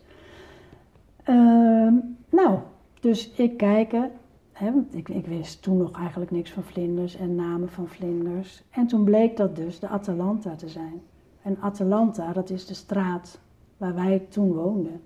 Ehm, 1.22 1.94
nou, 2.30 2.58
dus 3.00 3.30
ik 3.30 3.56
kijken. 3.56 4.10
Hè, 4.52 4.70
ik, 4.90 5.08
ik 5.08 5.26
wist 5.26 5.62
toen 5.62 5.76
nog 5.76 5.98
eigenlijk 5.98 6.30
niks 6.30 6.50
van 6.50 6.62
vlinders 6.62 7.16
en 7.16 7.34
namen 7.34 7.68
van 7.68 7.88
vlinders. 7.88 8.62
En 8.70 8.86
toen 8.86 9.04
bleek 9.04 9.36
dat 9.36 9.56
dus 9.56 9.78
de 9.78 9.88
Atalanta 9.88 10.54
te 10.54 10.68
zijn. 10.68 11.02
En 11.42 11.56
Atalanta, 11.60 12.32
dat 12.32 12.50
is 12.50 12.66
de 12.66 12.74
straat 12.74 13.40
waar 13.80 13.94
wij 13.94 14.26
toen 14.28 14.52
woonden. 14.52 15.00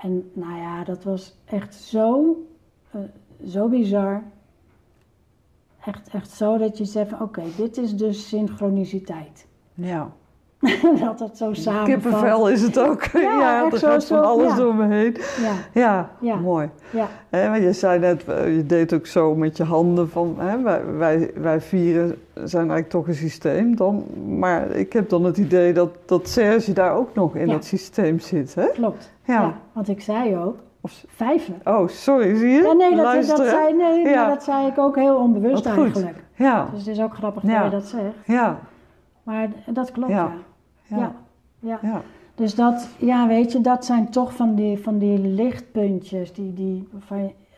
En 0.00 0.30
nou 0.32 0.56
ja, 0.56 0.84
dat 0.84 1.04
was 1.04 1.34
echt 1.44 1.74
zo, 1.74 2.36
eh, 2.90 3.00
zo 3.46 3.68
bizar. 3.68 4.22
Echt, 5.84 6.08
echt 6.08 6.30
zo 6.30 6.58
dat 6.58 6.78
je 6.78 6.84
zegt 6.84 7.20
oké, 7.20 7.42
dit 7.56 7.76
is 7.76 7.96
dus 7.96 8.28
synchroniciteit. 8.28 9.46
Ja. 9.74 10.12
dat 11.04 11.18
dat 11.18 11.36
zo 11.36 11.52
samen. 11.52 11.84
Kippenvel 11.84 12.48
is 12.48 12.62
het 12.62 12.78
ook. 12.78 13.02
Ja, 13.04 13.64
er 13.72 13.78
gaat 13.78 14.04
van 14.06 14.24
alles 14.24 14.48
ja. 14.50 14.56
door 14.56 14.74
me 14.74 14.86
heen. 14.94 15.16
Ja, 15.72 16.10
Ja, 16.20 16.34
mooi. 16.36 16.68
ja, 16.90 17.06
Hè, 17.30 17.50
want 17.50 17.62
je 17.62 17.72
zei 17.72 17.98
net, 17.98 18.24
eh, 18.24 18.56
je 18.56 18.66
deed 18.66 18.92
ook 18.94 19.06
zo 19.06 19.34
met 19.34 19.56
je 19.56 19.64
handen 19.64 20.08
van, 20.10 20.34
hè, 20.38 20.62
wij, 20.62 20.82
wij, 20.96 21.30
wij 21.34 21.60
vieren 21.60 22.16
zijn 22.34 22.56
eigenlijk 22.56 22.88
toch 22.88 23.06
een 23.08 23.14
systeem 23.14 23.76
dan. 23.76 24.04
Maar 24.38 24.70
ik 24.70 24.92
heb 24.92 25.08
dan 25.08 25.24
het 25.24 25.36
idee 25.38 25.72
dat, 25.72 25.90
dat 26.06 26.28
Serge 26.28 26.72
daar 26.72 26.94
ook 26.96 27.14
nog 27.14 27.34
in 27.36 27.48
dat 27.48 27.64
systeem 27.64 28.18
zit, 28.20 28.54
hè? 28.54 28.66
klopt. 28.74 29.12
Ja. 29.24 29.54
Want 29.72 29.88
ik 29.88 30.00
zei 30.00 30.36
ook, 30.36 30.56
Of- 30.80 31.04
vijven. 31.08 31.60
oh, 31.64 31.88
sorry, 31.88 32.36
zie 32.36 32.48
je? 32.48 32.62
Ja, 32.62 32.72
nee, 32.72 32.96
dat, 32.96 33.26
dat, 33.36 33.46
zei, 33.46 33.74
nee 33.74 34.04
Ja. 34.08 34.20
maar 34.20 34.34
dat 34.34 34.44
zei 34.44 34.66
ik 34.66 34.78
ook 34.78 34.96
heel 34.96 35.16
onbewust 35.16 35.64
Wat 35.64 35.72
goed. 35.72 35.82
eigenlijk. 35.84 36.22
Ja, 36.36 36.68
Dus 36.72 36.78
het 36.86 36.96
is 36.96 37.02
ook 37.02 37.14
grappig 37.14 37.42
dat 37.42 37.64
je 37.64 37.70
dat 37.70 37.84
zegt. 37.86 38.02
ja, 38.26 38.58
Maar 39.22 39.48
dat 39.66 39.92
klopt, 39.92 40.10
Ja. 40.10 40.32
Ja. 40.84 40.96
ja. 40.96 41.14
Ja. 41.60 41.78
ja. 41.82 41.88
ja. 41.88 42.02
Dus 42.34 42.54
dat, 42.54 42.88
ja, 42.98 43.26
weet 43.26 43.52
je, 43.52 43.60
dat 43.60 43.84
zijn 43.84 44.10
toch 44.10 44.34
van 44.34 44.54
die, 44.54 44.78
van 44.78 44.98
die 44.98 45.18
lichtpuntjes, 45.18 46.32
die, 46.32 46.52
die, 46.54 46.88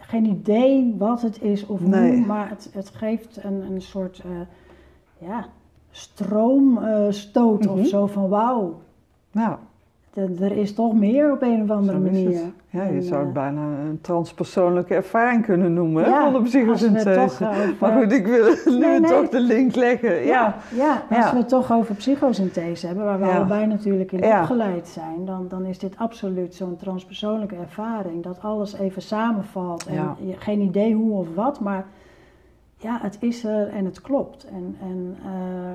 geen 0.00 0.25
idee 0.25 0.95
wat 0.99 1.23
het 1.23 1.42
is 1.42 1.66
of 1.66 1.80
Nee. 1.80 2.16
hoe, 2.16 2.26
maar 2.26 2.49
het, 2.49 2.71
het 2.73 2.88
geeft 2.90 3.45
een, 3.45 3.62
een 3.73 3.83
soort, 3.83 4.23
eh, 4.25 4.30
ja, 5.28 5.47
stroomstoot 5.90 7.64
Mhm. 7.64 7.78
of 7.78 7.87
zo 7.87 8.06
van 8.06 8.28
wauw, 8.28 8.75
Nou, 9.33 9.56
d- 10.11 10.40
er 10.40 10.52
is 10.56 10.75
toch 10.75 10.95
meer 10.95 11.33
op 11.33 11.42
een 11.42 11.62
of 11.62 11.71
andere 11.71 11.97
zo 11.99 12.02
manier. 12.04 12.40
Ja, 12.76 12.83
je 12.85 12.97
En, 12.97 13.02
zou 13.02 13.18
het 13.21 13.28
eh, 13.28 13.35
bijna 13.35 13.61
een 13.62 13.99
transpersoonlijke 14.00 14.95
ervaring 14.95 15.45
kunnen 15.45 15.73
noemen, 15.75 16.04
hè, 16.04 16.11
Ja, 16.11 16.23
van 16.23 16.33
de 16.33 16.42
psychosynthese. 16.49 17.21
over- 17.21 17.75
Maar 17.80 17.92
goed, 18.02 18.12
ik 18.12 18.26
wil 18.26 18.54
nu 18.64 18.78
Nee, 18.78 19.00
toch 19.00 19.28
de 19.28 19.40
link 19.40 19.75
leggen. 19.75 20.14
Ja, 20.25 20.25
Ja, 20.25 20.54
ja, 20.76 21.02
als 21.16 21.25
Ja. 21.26 21.30
we 21.33 21.38
het 21.38 21.49
toch 21.49 21.73
over 21.73 21.95
psychosynthese 21.95 22.87
hebben, 22.87 23.04
waar 23.04 23.18
we 23.18 23.25
allebei 23.26 23.66
natuurlijk 23.66 24.12
in 24.12 24.25
opgeleid 24.25 24.88
zijn, 24.88 25.25
dan, 25.25 25.47
dan 25.49 25.64
is 25.64 25.78
dit 25.78 25.97
absoluut 25.99 26.54
zo'n 26.54 26.76
transpersoonlijke 26.76 27.56
ervaring. 27.56 28.23
Dat 28.23 28.42
alles 28.42 28.75
even 28.75 29.02
samenvalt 29.02 29.87
en 29.87 30.16
je, 30.26 30.35
geen 30.38 30.61
idee 30.61 30.95
hoe 30.95 31.12
of 31.12 31.26
wat, 31.35 31.61
maar 31.61 31.85
ja, 32.78 32.99
het 33.02 33.16
is 33.21 33.45
er 33.45 33.68
en 33.68 33.85
het 33.85 34.00
klopt. 34.00 34.45
En, 34.52 34.76
en, 34.80 35.16
eh, 35.25 35.73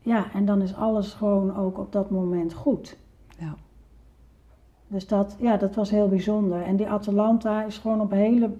ja, 0.00 0.24
en 0.34 0.44
dan 0.44 0.62
is 0.62 0.76
alles 0.76 1.14
gewoon 1.14 1.56
ook 1.56 1.78
op 1.78 1.92
dat 1.92 2.10
moment 2.10 2.54
goed. 2.54 2.96
Dus 4.88 5.06
dat, 5.06 5.36
ja, 5.40 5.56
dat 5.56 5.74
was 5.74 5.90
heel 5.90 6.08
bijzonder. 6.08 6.62
En 6.62 6.76
die 6.76 6.88
Atalanta 6.88 7.62
is 7.64 7.78
gewoon 7.78 8.00
op 8.00 8.10
hele 8.10 8.50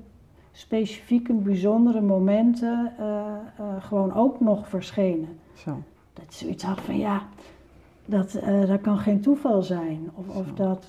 specifieke, 0.52 1.32
bijzondere 1.32 2.00
momenten 2.00 2.92
eh, 2.98 3.06
eh, 3.58 3.64
gewoon 3.78 4.14
ook 4.14 4.40
nog 4.40 4.68
verschenen. 4.68 5.28
zo. 5.54 5.82
Dat 6.12 6.24
je 6.28 6.44
zoiets 6.44 6.64
had 6.64 6.80
van 6.80 6.98
ja, 6.98 7.22
dat, 8.04 8.34
eh, 8.34 8.66
dat 8.66 8.80
kan 8.80 8.98
geen 8.98 9.20
toeval 9.20 9.62
zijn. 9.62 10.10
Of, 10.14 10.36
of 10.36 10.52
dat, 10.54 10.86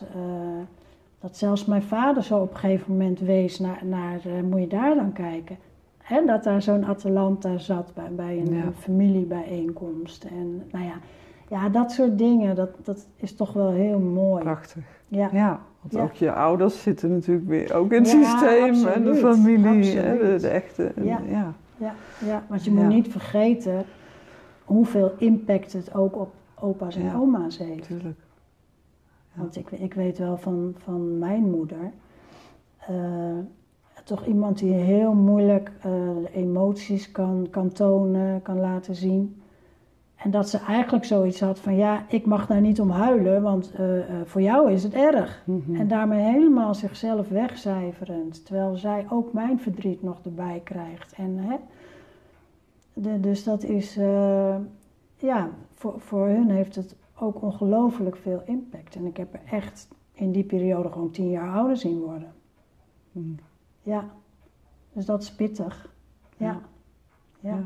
dat 1.19 1.37
zelfs 1.37 1.65
mijn 1.65 1.83
vader 1.83 2.23
zo 2.23 2.39
op 2.39 2.51
een 2.51 2.57
gegeven 2.57 2.91
moment 2.91 3.19
wees 3.19 3.59
naar, 3.59 3.81
naar 3.85 4.21
moet 4.49 4.59
je 4.59 4.67
daar 4.67 4.95
dan 4.95 5.13
kijken. 5.13 5.57
Hè, 5.97 6.25
dat 6.25 6.43
daar 6.43 6.61
zo'n 6.61 6.85
Atalanta 6.85 7.57
zat 7.57 7.91
bij, 7.93 8.11
bij 8.15 8.37
een, 8.39 8.53
Ja. 8.53 8.63
een 8.63 8.73
familiebijeenkomst. 8.73 10.23
En 10.23 10.63
nou 10.71 10.85
ja, 10.85 10.99
Ja, 11.49 11.69
dat 11.69 11.91
soort 11.91 12.17
dingen, 12.17 12.55
dat, 12.55 12.69
dat 12.83 13.07
is 13.15 13.35
toch 13.35 13.53
wel 13.53 13.69
heel 13.71 13.99
mooi. 13.99 14.43
Prachtig. 14.43 14.83
Ja. 15.07 15.29
Ja, 15.31 15.59
want 15.81 15.93
Ja. 15.93 16.01
ook 16.03 16.13
je 16.13 16.31
ouders 16.33 16.81
zitten 16.81 17.09
natuurlijk 17.11 17.47
weer 17.47 17.73
ook 17.75 17.91
in 17.91 18.01
het 18.03 18.11
Ja, 18.11 18.17
systeem 18.37 18.85
en 18.87 19.03
de 19.03 19.15
familie, 19.15 19.97
hè, 19.97 20.37
de, 20.39 20.47
echte. 20.47 20.91
Ja. 20.95 21.21
ja. 21.29 21.53
Ja, 21.77 21.93
ja, 22.25 22.43
want 22.49 22.65
je 22.65 22.71
moet 22.71 22.87
niet 22.87 23.07
vergeten 23.07 23.85
hoeveel 24.65 25.11
impact 25.17 25.73
het 25.73 25.93
ook 25.93 26.15
op 26.15 26.33
opa's 26.59 26.95
en 26.95 27.15
oma's 27.15 27.57
heeft. 27.57 27.89
natuurlijk. 27.89 28.19
Want 29.33 29.55
ik, 29.55 29.71
ik 29.71 29.93
weet 29.93 30.17
wel 30.17 30.37
van, 30.37 30.73
van 30.77 31.17
mijn 31.19 31.49
moeder, 31.49 31.91
eh, 32.87 32.95
toch 34.03 34.25
iemand 34.25 34.57
die 34.57 34.73
heel 34.73 35.13
moeilijk 35.13 35.71
de 35.81 36.29
emoties 36.33 37.11
kan, 37.11 37.47
kan 37.51 37.71
tonen, 37.71 38.41
kan 38.41 38.59
laten 38.59 38.95
zien. 38.95 39.41
En 40.17 40.31
dat 40.31 40.49
ze 40.49 40.57
eigenlijk 40.57 41.05
zoiets 41.05 41.39
had 41.39 41.59
van, 41.59 41.75
ja, 41.75 42.05
ik 42.09 42.25
mag 42.25 42.47
daar 42.47 42.61
niet 42.61 42.81
om 42.81 42.89
huilen, 42.89 43.41
want 43.41 43.71
eh, 43.71 43.99
eh, 43.99 44.25
voor 44.25 44.41
jou 44.41 44.71
is 44.71 44.83
het 44.83 44.93
erg. 44.93 45.43
Mhm. 45.45 45.75
En 45.75 45.87
daarmee 45.87 46.31
helemaal 46.33 46.75
zichzelf 46.75 47.29
wegcijferend. 47.29 48.45
Terwijl 48.45 48.75
zij 48.75 49.05
ook 49.09 49.33
mijn 49.33 49.59
verdriet 49.59 50.03
nog 50.03 50.19
erbij 50.23 50.61
krijgt. 50.63 51.13
En, 51.13 51.37
hè, 51.37 51.55
de, 52.93 53.19
dus 53.19 53.43
dat 53.43 53.63
is, 53.63 53.97
eh, 53.97 54.55
ja, 55.15 55.49
voor, 55.73 55.99
voor 55.99 56.27
hun 56.27 56.49
heeft 56.49 56.75
het 56.75 56.95
ook 57.19 57.41
ongelooflijk 57.41 58.15
veel 58.15 58.41
impact. 58.45 58.95
En 58.95 59.05
ik 59.05 59.17
heb 59.17 59.33
er 59.33 59.41
echt 59.51 59.87
in 60.11 60.31
die 60.31 60.43
periode 60.43 60.91
gewoon 60.91 61.11
tien 61.11 61.29
jaar 61.29 61.53
ouder 61.53 61.77
zien 61.77 61.99
worden. 61.99 62.33
Mhm. 63.11 63.27
Ja, 63.81 64.05
dus 64.93 65.05
dat 65.05 65.21
is 65.21 65.31
pittig. 65.35 65.89
Ja, 66.37 66.45
ja, 66.45 66.61
Ja. 67.39 67.55
ja. 67.55 67.63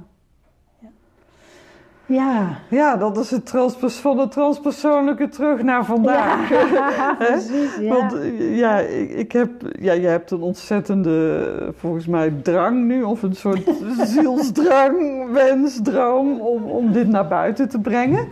Ja, 2.70 2.96
dat 2.96 3.18
is 3.18 3.32
het 3.32 3.46
transpers 3.46 3.96
van 3.96 4.18
het 4.20 4.32
transpersoonlijke 4.32 5.30
terug 5.30 5.62
naar 5.62 5.86
vandaag. 5.86 6.50
Ja, 6.50 7.15
precies, 7.20 7.75
ja. 7.75 7.94
Want 7.94 8.13
eh, 8.13 8.58
ja, 8.58 8.80
ik, 8.80 9.10
ik 9.10 9.32
heb, 9.32 9.50
ja, 9.80 9.94
je 9.94 10.08
hebt 10.08 10.32
een 10.32 10.41
ontzettende, 10.41 11.46
eh, 11.60 11.68
volgens 11.75 12.08
mij, 12.08 12.30
drang 12.30 12.86
nu, 12.86 13.03
of 13.03 13.22
een 13.24 13.36
soort 13.36 13.72
zielsdrang, 14.13 15.32
wens, 15.32 15.80
droom, 15.82 16.39
om, 16.39 16.63
om 16.63 16.91
dit 16.91 17.08
naar 17.08 17.27
buiten 17.27 17.70
te 17.70 17.80
brengen. 17.80 18.27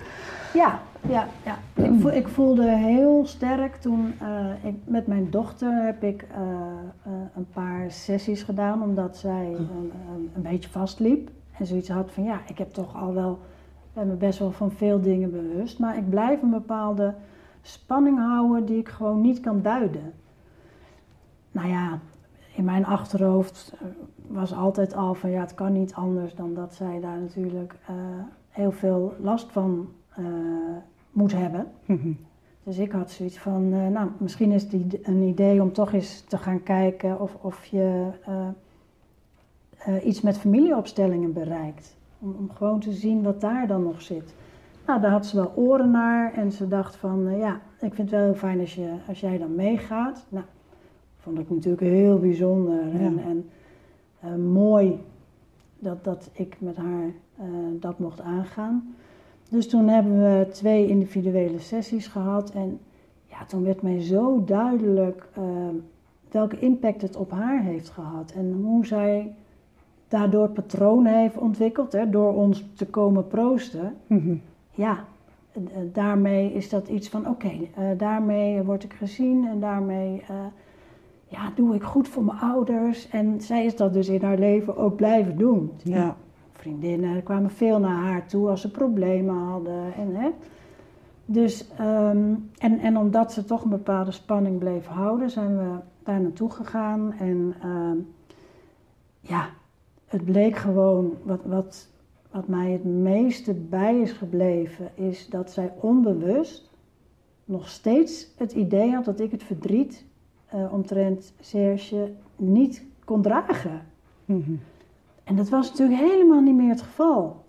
Ja, 0.53 0.79
ja, 1.09 1.27
ja. 1.45 1.57
Ik, 1.73 1.91
voel, 1.99 2.11
ik 2.11 2.27
voelde 2.27 2.69
heel 2.69 3.23
sterk 3.25 3.75
toen 3.75 4.13
eh, 4.21 4.69
ik, 4.69 4.75
met 4.83 5.07
mijn 5.07 5.27
dochter 5.29 5.83
heb 5.85 6.03
ik 6.03 6.25
een 7.35 7.47
paar 7.53 7.91
sessies 7.91 8.43
gedaan, 8.43 8.83
omdat 8.83 9.17
zij 9.17 9.55
een 10.35 10.41
beetje 10.41 10.69
vastliep. 10.69 11.29
En 11.59 11.65
zoiets 11.65 11.89
had 11.89 12.11
van 12.11 12.23
ja, 12.23 12.41
ik 12.47 12.57
heb 12.57 12.73
toch 12.73 12.95
al 12.95 13.13
wel, 13.13 13.39
ben 13.99 14.07
me 14.07 14.15
best 14.15 14.39
wel 14.39 14.51
van 14.51 14.71
veel 14.71 15.01
dingen 15.01 15.31
bewust, 15.31 15.79
maar 15.79 15.97
ik 15.97 16.09
blijf 16.09 16.41
een 16.41 16.49
bepaalde 16.49 17.13
spanning 17.61 18.17
houden 18.17 18.65
die 18.65 18.77
ik 18.77 18.89
gewoon 18.89 19.21
niet 19.21 19.39
kan 19.39 19.61
duiden. 19.61 20.13
Nou 21.51 21.67
ja, 21.67 21.99
in 22.55 22.63
mijn 22.63 22.85
achterhoofd 22.85 23.73
eh, 23.73 23.87
was 24.27 24.53
altijd 24.53 24.95
al 24.95 25.13
van 25.13 25.29
ja, 25.29 25.39
het 25.39 25.53
kan 25.53 25.73
niet 25.73 25.93
anders 25.93 26.35
dan 26.35 26.53
dat 26.53 26.73
zij 26.73 26.99
daar 26.99 27.19
natuurlijk 27.19 27.75
eh, 27.87 27.95
heel 28.49 28.71
veel 28.71 29.13
last 29.21 29.51
van 29.51 29.89
eh, 30.09 30.25
moet 31.11 31.33
hebben. 31.33 31.67
Mhm. 31.85 32.11
Dus 32.63 32.77
ik 32.77 32.91
had 32.91 33.11
zoiets 33.11 33.39
van, 33.39 33.69
nou, 33.69 34.09
misschien 34.17 34.51
is 34.51 34.63
het 34.63 35.07
een 35.07 35.21
idee 35.21 35.61
om 35.61 35.73
toch 35.73 35.93
eens 35.93 36.21
te 36.21 36.37
gaan 36.37 36.63
kijken 36.63 37.19
of, 37.19 37.37
of 37.41 37.65
je 37.65 38.09
iets 40.03 40.21
met 40.21 40.37
familieopstellingen 40.37 41.33
bereikt. 41.33 41.97
Om, 42.19 42.35
om 42.39 42.49
gewoon 42.51 42.79
te 42.79 42.91
zien 42.91 43.23
wat 43.23 43.41
daar 43.41 43.67
dan 43.67 43.83
nog 43.83 44.01
zit. 44.01 44.33
Nou, 44.85 45.01
daar 45.01 45.11
had 45.11 45.25
ze 45.25 45.35
wel 45.35 45.51
oren 45.55 45.91
naar 45.91 46.33
en 46.33 46.51
ze 46.51 46.67
dacht 46.67 46.95
van, 46.95 47.27
eh, 47.27 47.39
ja, 47.39 47.53
ik 47.79 47.93
vind 47.93 47.97
het 47.97 48.09
wel 48.09 48.23
heel 48.23 48.33
fijn 48.35 48.59
als, 48.59 48.75
je, 48.75 48.93
als 49.07 49.19
jij 49.19 49.37
dan 49.37 49.55
meegaat. 49.55 50.25
Nou, 50.29 50.45
vond 51.17 51.39
ik 51.39 51.49
natuurlijk 51.49 51.81
heel 51.81 52.19
bijzonder 52.19 52.87
Ja. 52.87 52.99
en, 52.99 53.19
en 53.19 53.49
eh, 54.19 54.35
mooi 54.35 54.99
dat, 55.79 56.03
dat 56.03 56.29
ik 56.33 56.55
met 56.59 56.75
haar 56.77 57.05
eh, 57.37 57.45
dat 57.79 57.99
mocht 57.99 58.21
aangaan. 58.21 58.95
Dus 59.49 59.69
toen 59.69 59.87
hebben 59.87 60.19
we 60.19 60.47
twee 60.51 60.87
individuele 60.87 61.59
sessies 61.59 62.07
gehad. 62.07 62.51
En 62.51 62.79
ja, 63.25 63.45
toen 63.45 63.63
werd 63.63 63.81
mij 63.81 64.01
zo 64.01 64.43
duidelijk 64.43 65.29
welke 66.31 66.59
impact 66.59 67.01
het 67.01 67.15
op 67.15 67.31
haar 67.31 67.61
heeft 67.61 67.89
gehad. 67.89 68.31
En 68.31 68.59
hoe 68.63 68.85
zij 68.85 69.35
daardoor 70.09 70.49
patronen 70.49 71.19
heeft 71.19 71.37
ontwikkeld, 71.37 71.91
hè, 71.91 72.09
door 72.09 72.35
ons 72.35 72.65
te 72.75 72.85
komen 72.85 73.27
proosten. 73.27 73.95
Mhm. 74.07 74.35
Ja, 74.71 75.05
eh, 75.53 75.61
daarmee 75.93 76.53
is 76.53 76.69
dat 76.69 76.87
iets 76.87 77.09
van, 77.09 77.27
oké, 77.27 77.51
eh, 77.75 77.83
daarmee 77.97 78.63
word 78.63 78.83
ik 78.83 78.93
gezien 78.93 79.47
en 79.47 79.59
daarmee 79.59 80.21
eh, 80.27 80.35
ja, 81.27 81.51
doe 81.55 81.75
ik 81.75 81.83
goed 81.83 82.07
voor 82.07 82.23
mijn 82.23 82.39
ouders. 82.39 83.09
En 83.09 83.41
zij 83.41 83.65
is 83.65 83.75
dat 83.75 83.93
dus 83.93 84.07
in 84.07 84.21
haar 84.21 84.37
leven 84.37 84.77
ook 84.77 84.95
blijven 84.95 85.37
doen. 85.37 85.71
Ja. 85.83 86.15
Vriendinnen 86.51 87.23
kwamen 87.23 87.51
veel 87.51 87.79
naar 87.79 88.03
haar 88.03 88.27
toe 88.27 88.49
als 88.49 88.61
ze 88.61 88.71
problemen 88.71 89.35
hadden. 89.35 89.93
En, 89.93 90.15
hè. 90.15 90.29
Dus, 91.25 91.69
ehm, 91.77 92.33
en, 92.57 92.79
en 92.79 92.97
omdat 92.97 93.33
ze 93.33 93.45
toch 93.45 93.63
een 93.63 93.69
bepaalde 93.69 94.11
spanning 94.11 94.59
bleef 94.59 94.87
houden, 94.87 95.29
zijn 95.29 95.57
we 95.57 95.75
daar 96.03 96.21
naartoe 96.21 96.49
gegaan. 96.49 97.13
En 97.19 97.55
ehm, 97.61 97.97
ja, 99.19 99.49
het 100.09 100.25
bleek 100.25 100.55
gewoon, 100.55 101.13
wat, 101.23 101.39
wat, 101.45 101.87
wat 102.31 102.47
mij 102.47 102.71
het 102.71 102.83
meeste 102.83 103.53
bij 103.53 103.99
is 103.99 104.11
gebleven, 104.11 104.91
is 104.95 105.27
dat 105.27 105.51
zij 105.51 105.73
onbewust 105.79 106.69
nog 107.45 107.69
steeds 107.69 108.27
het 108.37 108.51
idee 108.51 108.91
had 108.91 109.05
dat 109.05 109.19
ik 109.19 109.31
het 109.31 109.43
verdriet 109.43 110.05
eh, 110.45 110.73
omtrent 110.73 111.33
Serge 111.39 112.11
niet 112.35 112.85
kon 113.05 113.21
dragen. 113.21 113.81
Mhm. 114.25 114.53
En 115.23 115.35
dat 115.35 115.49
was 115.49 115.69
natuurlijk 115.69 115.99
helemaal 115.99 116.41
niet 116.41 116.55
meer 116.55 116.69
het 116.69 116.81
geval. 116.81 117.45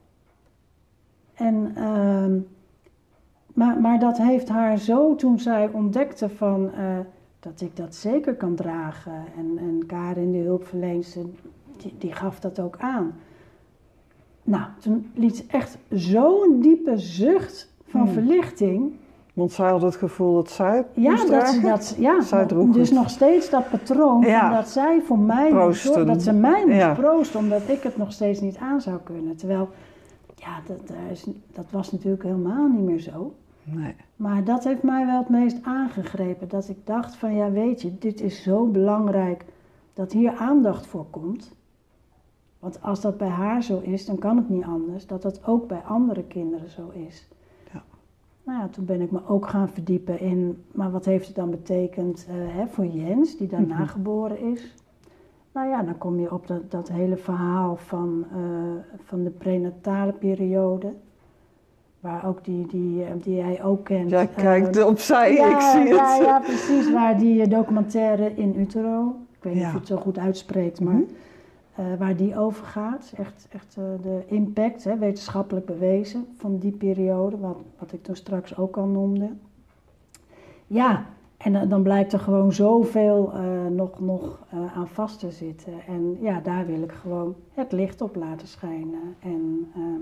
En, 1.34 1.72
ehm, 1.74 2.38
maar, 3.54 3.80
maar 3.80 3.98
dat 3.98 4.18
heeft 4.18 4.48
haar 4.48 4.78
zo 4.78 5.14
toen 5.14 5.38
zij 5.38 5.68
ontdekte 5.72 6.28
van, 6.28 6.72
eh, 6.72 6.98
dat 7.40 7.60
ik 7.60 7.76
dat 7.76 7.94
zeker 7.94 8.34
kan 8.34 8.54
dragen. 8.54 9.24
En, 9.36 9.58
en 9.58 9.86
Karin, 9.86 10.32
de 10.32 10.38
hulpverleenster, 10.38 11.24
die, 11.82 11.94
die 11.98 12.12
gaf 12.12 12.40
dat 12.40 12.60
ook 12.60 12.76
aan. 12.78 13.12
Nou, 14.42 14.64
toen 14.80 15.10
liet 15.14 15.36
ze 15.36 15.44
echt 15.48 15.78
zo'n 15.90 16.60
diepe 16.60 16.96
zucht 16.98 17.72
van 17.88 18.00
Hmm. 18.00 18.12
verlichting. 18.12 18.92
Want 19.34 19.52
zij 19.52 19.70
had 19.70 19.82
het 19.82 19.96
gevoel 19.96 20.34
dat 20.34 20.50
zij 20.50 20.86
Ja, 20.92 21.10
dat 21.10 21.20
ze 21.20 21.26
dragen. 21.26 21.62
dat, 21.62 21.96
ja 21.98 22.20
Zij 22.20 22.46
droeg 22.46 22.70
dus 22.74 22.88
het. 22.88 22.98
nog 22.98 23.10
steeds 23.10 23.50
dat 23.50 23.70
patroon 23.70 24.20
Ja. 24.20 24.40
van 24.40 24.50
dat 24.56 24.68
zij 24.68 25.00
voor 25.04 25.18
mij 25.18 25.52
moest 25.52 25.94
dat 25.94 26.22
ze 26.22 26.32
mij 26.32 26.64
moest 26.66 26.76
Ja. 26.78 26.94
proosten, 26.94 27.40
omdat 27.40 27.68
ik 27.68 27.82
het 27.82 27.96
nog 27.96 28.12
steeds 28.12 28.40
niet 28.40 28.56
aan 28.56 28.80
zou 28.80 28.98
kunnen. 29.04 29.36
Terwijl, 29.36 29.68
ja, 30.36 30.60
dat, 30.66 30.96
is, 31.10 31.26
dat 31.52 31.64
was 31.70 31.92
natuurlijk 31.92 32.22
helemaal 32.22 32.68
niet 32.68 32.82
meer 32.84 32.98
zo. 33.00 33.34
Nee. 33.64 33.94
Maar 34.16 34.44
dat 34.44 34.64
heeft 34.64 34.82
mij 34.82 35.06
wel 35.06 35.18
het 35.18 35.28
meest 35.28 35.56
aangegrepen. 35.62 36.48
Dat 36.48 36.68
ik 36.68 36.78
dacht 36.86 37.16
van, 37.16 37.34
ja 37.34 37.50
weet 37.50 37.82
je, 37.82 37.98
dit 37.98 38.20
is 38.20 38.42
zo 38.42 38.66
belangrijk 38.66 39.44
dat 39.94 40.12
hier 40.12 40.32
aandacht 40.32 40.86
voor 40.86 41.06
komt. 41.10 41.52
Want 42.60 42.82
als 42.82 43.00
dat 43.00 43.16
bij 43.18 43.28
haar 43.28 43.62
zo 43.62 43.78
is, 43.82 44.06
dan 44.06 44.18
kan 44.18 44.36
het 44.36 44.48
niet 44.48 44.64
anders 44.64 45.06
dat 45.06 45.22
dat 45.22 45.40
ook 45.46 45.68
bij 45.68 45.80
andere 45.86 46.22
kinderen 46.22 46.68
zo 46.70 46.90
is. 47.08 47.28
Ja. 47.72 47.82
Nou 48.44 48.58
ja, 48.60 48.68
toen 48.68 48.84
ben 48.84 49.00
ik 49.00 49.10
me 49.10 49.20
ook 49.28 49.48
gaan 49.48 49.68
verdiepen 49.68 50.20
in, 50.20 50.62
maar 50.72 50.90
wat 50.90 51.04
heeft 51.04 51.26
het 51.26 51.36
dan 51.36 51.50
betekend 51.50 52.26
eh, 52.28 52.34
hè, 52.56 52.66
voor 52.66 52.86
Jens, 52.86 53.36
die 53.36 53.48
daarna 53.48 53.74
Mhm. 53.78 53.86
geboren 53.86 54.38
is? 54.40 54.74
Nou 55.52 55.68
ja, 55.68 55.82
dan 55.82 55.98
kom 55.98 56.20
je 56.20 56.32
op 56.32 56.46
dat, 56.46 56.70
dat 56.70 56.88
hele 56.88 57.16
verhaal 57.16 57.76
van, 57.76 58.24
eh, 58.32 58.38
van 59.04 59.24
de 59.24 59.30
prenatale 59.30 60.12
periode. 60.12 60.92
Waar 62.00 62.26
ook 62.26 62.44
die, 62.44 62.66
die, 62.66 63.04
eh, 63.04 63.10
die 63.22 63.34
jij 63.34 63.62
ook 63.64 63.84
kent. 63.84 64.10
Jij 64.10 64.28
eh, 64.28 64.42
kijkt 64.42 64.84
opzij, 64.84 65.34
ja, 65.34 65.54
ik 65.54 65.60
zie 65.60 65.94
ja, 65.94 66.14
het. 66.16 66.24
Ja, 66.26 66.38
precies. 66.38 66.92
Waar 66.92 67.18
die 67.18 67.48
documentaire 67.48 68.34
in 68.34 68.54
utero, 68.60 69.14
ik 69.36 69.42
weet 69.44 69.52
niet 69.54 69.62
Ja. 69.62 69.66
of 69.68 69.72
je 69.72 69.78
het 69.78 69.88
zo 69.88 69.96
goed 69.96 70.18
uitspreekt, 70.18 70.80
maar 70.80 70.94
Mhm. 70.94 71.02
eh, 71.02 71.08
waar 71.98 72.16
die 72.16 72.38
over 72.38 72.64
gaat. 72.66 73.12
Echt, 73.16 73.46
echt 73.50 73.76
eh, 73.76 73.84
de 74.02 74.22
impact, 74.26 74.84
hè, 74.84 74.98
wetenschappelijk 74.98 75.66
bewezen, 75.66 76.26
van 76.36 76.58
die 76.58 76.72
periode, 76.72 77.38
wat, 77.38 77.56
wat 77.78 77.92
ik 77.92 78.02
toen 78.02 78.16
straks 78.16 78.56
ook 78.56 78.76
al 78.76 78.86
noemde. 78.86 79.30
Ja, 80.66 81.04
en 81.36 81.52
dan- 81.52 81.68
dan 81.68 81.82
blijkt 81.82 82.12
er 82.12 82.18
gewoon 82.18 82.52
zoveel 82.52 83.32
eh, 83.32 83.66
nog, 83.70 84.00
nog 84.00 84.46
eh, 84.50 84.76
aan 84.76 84.88
vast 84.88 85.18
te 85.18 85.30
zitten. 85.30 85.72
En 85.86 86.16
ja, 86.20 86.40
daar 86.40 86.66
wil 86.66 86.82
ik 86.82 86.92
gewoon 86.92 87.34
het 87.54 87.72
licht 87.72 88.00
op 88.00 88.16
laten 88.16 88.46
schijnen. 88.48 89.16
En 89.20 89.70
ehm, 89.74 90.00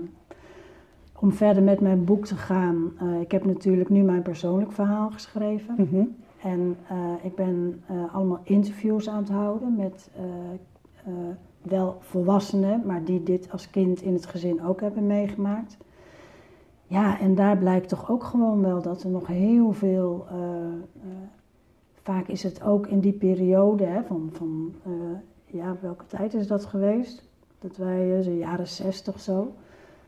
om 1.19 1.31
verder 1.31 1.63
met 1.63 1.79
mijn 1.79 2.03
boek 2.03 2.25
te 2.25 2.35
gaan, 2.35 2.91
eh, 2.99 3.21
ik 3.21 3.31
heb 3.31 3.45
natuurlijk 3.45 3.89
nu 3.89 4.01
mijn 4.01 4.21
persoonlijk 4.21 4.71
verhaal 4.71 5.09
geschreven. 5.09 5.75
Mhm. 5.77 6.03
En 6.43 6.77
eh, 6.89 6.97
ik 7.21 7.35
ben 7.35 7.83
eh, 7.87 8.15
allemaal 8.15 8.39
interviews 8.43 9.09
aan 9.09 9.17
het 9.23 9.29
houden 9.29 9.75
met 9.75 10.09
eh, 10.15 10.23
eh, 11.05 11.13
wel 11.61 11.97
volwassenen, 11.99 12.81
maar 12.85 13.03
die 13.03 13.23
dit 13.23 13.51
als 13.51 13.69
kind 13.69 14.01
in 14.01 14.13
het 14.13 14.25
gezin 14.25 14.63
ook 14.63 14.81
hebben 14.81 15.07
meegemaakt. 15.07 15.77
ja, 16.87 17.19
en 17.19 17.35
daar 17.35 17.57
blijkt 17.57 17.89
toch 17.89 18.11
ook 18.11 18.23
gewoon 18.23 18.61
wel 18.61 18.81
dat 18.81 19.03
er 19.03 19.09
nog 19.09 19.27
heel 19.27 19.71
veel. 19.73 20.25
eh, 20.29 20.37
eh, 20.37 21.09
vaak 22.03 22.27
is 22.27 22.43
het 22.43 22.63
ook 22.63 22.87
in 22.87 22.99
die 22.99 23.13
periode 23.13 23.85
hè, 23.85 24.03
van, 24.03 24.29
van 24.33 24.73
eh, 24.85 24.91
ja, 25.45 25.75
welke 25.81 26.05
tijd 26.05 26.33
is 26.33 26.47
dat 26.47 26.65
geweest? 26.65 27.27
Dat 27.59 27.77
wij, 27.77 28.21
de 28.23 28.37
jaren 28.37 28.67
zestig 28.67 29.19
zo, 29.19 29.53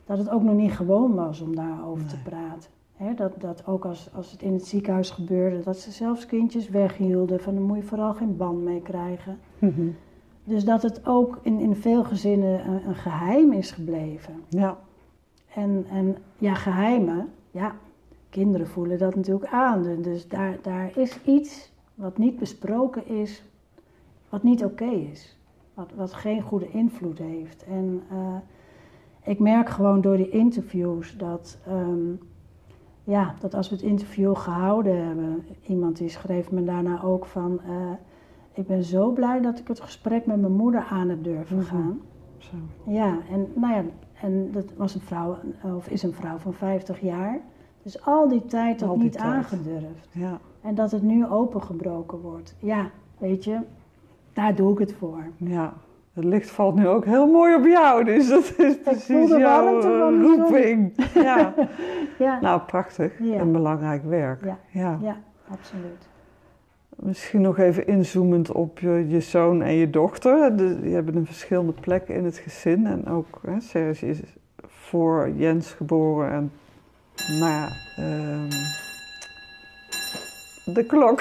dat 0.05 0.17
het 0.17 0.29
ook 0.29 0.43
nog 0.43 0.55
niet 0.55 0.71
gewoon 0.71 1.13
was 1.15 1.41
om 1.41 1.55
daarover 1.55 2.05
te 2.05 2.15
Nee. 2.15 2.23
praten. 2.23 2.69
Hè, 2.95 3.13
dat, 3.13 3.33
dat 3.41 3.67
ook 3.67 3.85
als, 3.85 4.09
als 4.13 4.31
het 4.31 4.41
in 4.41 4.53
het 4.53 4.67
ziekenhuis 4.67 5.09
gebeurde, 5.09 5.59
dat 5.63 5.77
ze 5.77 5.91
zelfs 5.91 6.25
kindjes 6.25 6.69
weghielden, 6.69 7.39
van 7.39 7.53
daar 7.55 7.63
moet 7.63 7.77
je 7.77 7.83
vooral 7.83 8.13
geen 8.13 8.37
band 8.37 8.63
mee 8.63 8.81
krijgen. 8.81 9.39
Mhm. 9.59 9.87
Dus 10.43 10.65
dat 10.65 10.81
het 10.81 11.05
ook 11.05 11.39
in, 11.41 11.59
in 11.59 11.75
veel 11.75 12.03
gezinnen 12.03 12.67
een, 12.67 12.87
een 12.87 12.95
geheim 12.95 13.51
is 13.51 13.71
gebleven. 13.71 14.43
Ja, 14.49 14.77
En, 15.55 15.85
en 15.89 16.17
ja, 16.37 16.53
geheimen, 16.53 17.29
ja, 17.51 17.75
kinderen 18.29 18.67
voelen 18.67 18.97
dat 18.97 19.15
natuurlijk 19.15 19.51
aan. 19.51 19.83
Dus- 19.83 20.03
Dus 20.03 20.27
daar, 20.27 20.57
daar 20.61 20.97
is 20.97 21.19
iets 21.23 21.71
wat 21.95 22.17
niet 22.17 22.39
besproken 22.39 23.07
is, 23.07 23.43
wat 24.29 24.43
niet 24.43 24.63
oké 24.65 24.85
is. 24.85 25.37
Wat, 25.73 25.91
wat 25.95 26.13
geen 26.13 26.41
goede 26.41 26.69
invloed 26.69 27.17
heeft. 27.17 27.63
En 27.63 28.03
eh, 28.09 28.35
ik 29.23 29.39
merk 29.39 29.69
gewoon 29.69 30.01
door 30.01 30.17
die 30.17 30.29
interviews 30.29 31.17
dat, 31.17 31.57
ehm, 31.65 32.13
ja, 33.03 33.35
dat 33.39 33.53
als 33.53 33.69
we 33.69 33.75
het 33.75 33.83
interview 33.83 34.35
gehouden 34.35 35.05
hebben, 35.05 35.45
iemand 35.67 35.97
die 35.97 36.09
schreef 36.09 36.51
me 36.51 36.63
daarna 36.63 37.03
ook 37.03 37.25
van, 37.25 37.59
eh, 37.67 37.91
ik 38.53 38.67
ben 38.67 38.83
zo 38.83 39.11
blij 39.11 39.41
dat 39.41 39.59
ik 39.59 39.67
het 39.67 39.79
gesprek 39.79 40.25
met 40.25 40.41
mijn 40.41 40.53
moeder 40.55 40.85
aan 40.89 41.09
heb 41.09 41.23
durven 41.23 41.57
Mhm. 41.57 41.65
gaan. 41.65 41.99
zo. 42.37 42.55
Ja, 42.83 43.17
en 43.31 43.47
nou 43.55 43.73
ja, 43.73 43.81
en 44.21 44.51
dat 44.51 44.65
was 44.77 44.95
een 44.95 45.01
vrouw, 45.01 45.37
of 45.75 45.87
is 45.87 46.03
een 46.03 46.13
vrouw 46.13 46.37
van 46.37 46.53
50 46.53 46.99
jaar. 47.01 47.39
Dus 47.83 48.05
al 48.05 48.27
die 48.27 48.45
tijd 48.45 48.79
dat 48.79 48.97
niet 48.97 49.11
tijd. 49.11 49.23
aangedurfd. 49.25 50.07
Ja, 50.11 50.37
En 50.61 50.75
dat 50.75 50.91
het 50.91 51.01
nu 51.01 51.25
opengebroken 51.27 52.19
wordt. 52.21 52.55
Ja, 52.59 52.89
weet 53.17 53.43
je, 53.43 53.59
daar 54.33 54.55
doe 54.55 54.71
ik 54.71 54.77
het 54.79 54.93
voor. 54.93 55.23
ja. 55.37 55.73
Het 56.13 56.23
licht 56.23 56.51
valt 56.51 56.75
nu 56.75 56.87
ook 56.87 57.05
heel 57.05 57.27
mooi 57.27 57.55
op 57.55 57.65
jou, 57.65 58.03
dus 58.03 58.29
dat 58.29 58.53
is 58.57 58.77
precies 58.81 59.29
jouw 59.29 59.77
eh, 59.81 59.97
van 59.99 60.21
roeping. 60.21 60.93
Ja. 61.13 61.53
Ja, 62.19 62.39
nou, 62.41 62.61
prachtig. 62.61 63.19
Ja. 63.19 63.35
En 63.35 63.51
belangrijk 63.51 64.03
werk. 64.03 64.43
Ja. 64.45 64.57
ja. 64.71 64.97
ja 65.01 65.15
absoluut. 65.51 66.09
Misschien 67.01 67.41
nog 67.41 67.57
even 67.57 67.87
inzoomend 67.87 68.51
op 68.51 68.79
je, 68.79 69.05
je 69.07 69.19
zoon 69.19 69.61
en 69.61 69.73
je 69.73 69.89
dochter. 69.89 70.55
De, 70.57 70.81
die 70.81 70.93
hebben 70.93 71.15
een 71.15 71.25
verschillende 71.25 71.71
plekken 71.71 72.15
in 72.15 72.25
het 72.25 72.37
gezin. 72.37 72.85
En 72.87 73.07
ook 73.07 73.39
hè, 73.45 73.59
Serge 73.59 74.07
is 74.07 74.19
voor 74.65 75.29
Jens 75.35 75.71
geboren. 75.71 76.31
En 76.31 76.51
ja, 77.39 77.67
ehm, 77.97 78.49
de 80.73 80.85
klok. 80.87 81.19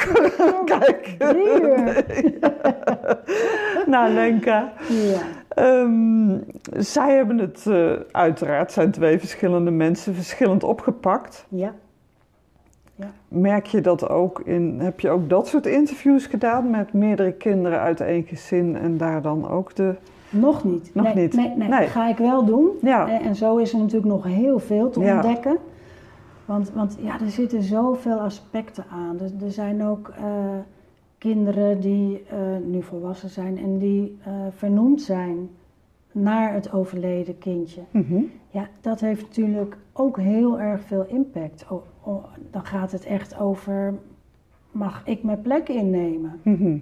Kijk. 0.65 1.15
Drie 1.19 1.63
uur. 1.63 2.05
nou, 3.93 4.13
Lenka. 4.13 4.73
Ja, 4.89 5.23
Ehm, 5.55 6.39
zij 6.77 7.15
hebben 7.15 7.39
het 7.39 7.67
eh, 7.67 7.93
uiteraard, 8.11 8.73
zijn 8.73 8.91
twee 8.91 9.19
verschillende 9.19 9.71
mensen, 9.71 10.15
verschillend 10.15 10.65
opgepakt. 10.65 11.47
ja. 11.49 11.75
Merk 13.29 13.67
je 13.67 13.81
dat 13.81 14.09
ook 14.09 14.41
in, 14.41 14.81
heb 14.81 15.01
je 15.01 15.11
ook 15.11 15.29
dat 15.29 15.49
soort 15.49 15.67
interviews 15.67 16.27
gedaan 16.27 16.71
met 16.71 16.93
meerdere 16.93 17.33
kinderen 17.33 17.81
uit 17.81 18.01
één 18.01 18.23
gezin 18.25 18.77
en 18.77 18.97
daar 18.97 19.23
dan 19.23 19.49
ook 19.49 19.75
de, 19.75 19.95
Nog 20.31 20.65
niet. 20.65 20.91
Nog 20.95 21.05
nee, 21.05 21.15
niet. 21.15 21.35
Nee, 21.35 21.53
nee, 21.57 21.69
Nee. 21.69 21.87
ga 21.89 22.09
ik 22.09 22.17
wel 22.17 22.45
doen. 22.45 22.69
ja, 22.83 23.21
En, 23.21 23.35
zo 23.37 23.57
is 23.57 23.73
er 23.73 23.79
natuurlijk 23.79 24.13
nog 24.13 24.25
heel 24.25 24.59
veel 24.59 24.91
te 24.91 25.01
Ja. 25.01 25.15
ontdekken. 25.15 25.57
Want, 26.45 26.71
want 26.75 26.97
ja, 27.01 27.21
er 27.21 27.31
zitten 27.31 27.63
zoveel 27.63 28.19
aspecten 28.19 28.85
aan. 28.93 29.21
Er, 29.21 29.45
er 29.45 29.53
zijn 29.53 29.85
ook 29.85 30.09
eh, 30.09 30.25
kinderen 31.19 31.81
die 31.81 32.23
eh, 32.29 32.37
nu 32.67 32.83
volwassen 32.83 33.29
zijn 33.29 33.59
en 33.59 33.79
die 33.79 34.19
eh, 34.25 34.33
vernoemd 34.57 35.03
zijn 35.03 35.49
naar 36.13 36.53
het 36.53 36.73
overleden 36.73 37.39
kindje. 37.39 37.81
Mhm. 37.91 38.23
Ja, 38.49 38.69
dat 38.81 39.01
heeft 39.01 39.23
natuurlijk 39.23 39.77
ook 39.93 40.17
heel 40.19 40.61
erg 40.61 40.81
veel 40.83 41.05
impact. 41.07 41.67
O- 41.71 41.83
o- 42.05 42.25
dan 42.51 42.65
gaat 42.65 42.93
het 42.93 43.05
echt 43.05 43.39
over, 43.39 43.95
mag 44.71 45.03
ik 45.05 45.23
mijn 45.23 45.41
plek 45.43 45.69
innemen? 45.69 46.41
Mhm. 46.43 46.79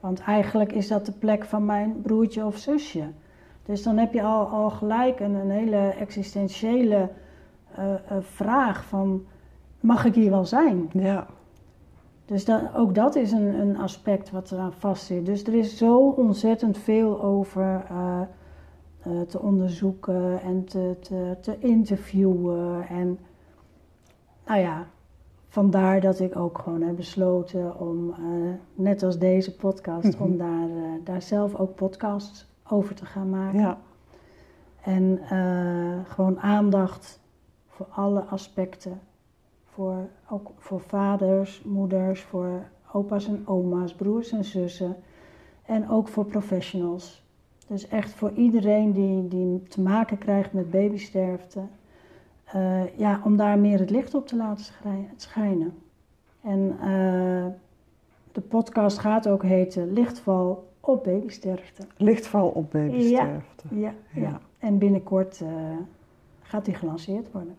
Want 0.00 0.20
eigenlijk 0.20 0.72
is 0.72 0.88
dat 0.88 1.06
de 1.06 1.12
plek 1.12 1.44
van 1.44 1.64
mijn 1.64 2.00
broertje 2.02 2.46
of 2.46 2.56
zusje. 2.56 3.04
Dus 3.64 3.82
dan 3.82 3.96
heb 3.96 4.12
je 4.12 4.22
al, 4.22 4.46
al 4.46 4.70
gelijk 4.70 5.20
een, 5.20 5.34
een 5.34 5.50
hele 5.50 5.76
existentiële 5.76 7.08
eh, 7.74 7.94
eh, 7.94 7.98
vraag 8.20 8.84
van, 8.84 9.24
mag 9.80 10.04
ik 10.04 10.14
hier 10.14 10.30
wel 10.30 10.44
zijn? 10.44 10.88
ja, 10.92 11.26
Dus 12.24 12.44
dat, 12.44 12.62
ook 12.76 12.94
dat 12.94 13.16
is 13.16 13.32
een, 13.32 13.60
een 13.60 13.78
aspect 13.78 14.30
wat 14.30 14.52
eraan 14.52 14.72
vastzit. 14.72 15.26
Dus 15.26 15.44
er 15.44 15.54
is 15.54 15.76
zo 15.76 16.08
ontzettend 16.08 16.78
veel 16.78 17.22
over 17.22 17.84
eh, 17.88 18.20
eh, 19.08 19.20
te 19.20 19.38
onderzoeken 19.40 20.40
en 20.42 20.64
te, 20.64 20.96
te, 21.00 21.36
te 21.40 21.58
interviewen. 21.58 22.88
En 22.88 23.18
nou 24.46 24.60
ja, 24.60 24.86
vandaar 25.48 26.00
dat 26.00 26.20
ik 26.20 26.36
ook 26.36 26.58
gewoon 26.58 26.82
heb 26.82 26.96
besloten 26.96 27.78
om, 27.80 28.10
eh, 28.10 28.18
net 28.74 29.02
als 29.02 29.18
deze 29.18 29.56
podcast, 29.56 30.14
Mhm. 30.14 30.22
om 30.22 30.36
daar, 30.36 30.68
eh, 30.68 31.04
daar 31.04 31.22
zelf 31.22 31.54
ook 31.54 31.74
podcasts 31.74 32.46
over 32.68 32.94
te 32.94 33.04
gaan 33.04 33.30
maken. 33.30 33.60
ja, 33.60 33.78
En 34.82 35.20
gewoon 36.06 36.40
aandacht 36.40 37.20
voor 37.68 37.86
alle 37.90 38.20
aspecten. 38.20 39.00
Voor, 39.64 39.96
ook 40.30 40.50
voor 40.56 40.80
vaders, 40.80 41.62
moeders, 41.64 42.22
voor 42.22 42.62
opa's 42.92 43.26
en 43.28 43.42
oma's, 43.46 43.94
broers 43.94 44.30
en 44.32 44.44
zussen. 44.44 44.96
En 45.62 45.90
ook 45.90 46.08
voor 46.08 46.24
professionals. 46.24 47.22
Dus 47.68 47.88
echt 47.88 48.10
voor 48.10 48.32
iedereen 48.32 48.92
die, 48.92 49.28
die 49.28 49.62
te 49.62 49.80
maken 49.80 50.18
krijgt 50.18 50.52
met 50.52 50.70
babysterfte. 50.70 51.60
eh, 52.44 52.98
ja, 52.98 53.20
om 53.24 53.36
daar 53.36 53.58
meer 53.58 53.78
het 53.78 53.90
licht 53.90 54.14
op 54.14 54.26
te 54.26 54.36
laten 54.36 54.64
schijnen. 55.16 55.74
En 56.40 56.76
eh, 56.80 57.46
de 58.32 58.40
podcast 58.40 58.98
gaat 58.98 59.28
ook 59.28 59.42
heten 59.42 59.92
Lichtval 59.92 60.68
op 60.80 61.04
babysterfte. 61.04 61.82
lichtval 61.96 62.48
op 62.48 62.70
babysterfte. 62.70 63.66
Ja, 63.70 63.92
ja. 64.12 64.20
Ja. 64.20 64.40
en 64.58 64.78
binnenkort 64.78 65.40
eh, 65.40 65.48
gaat 66.42 66.64
die 66.64 66.74
gelanceerd 66.74 67.32
worden. 67.32 67.56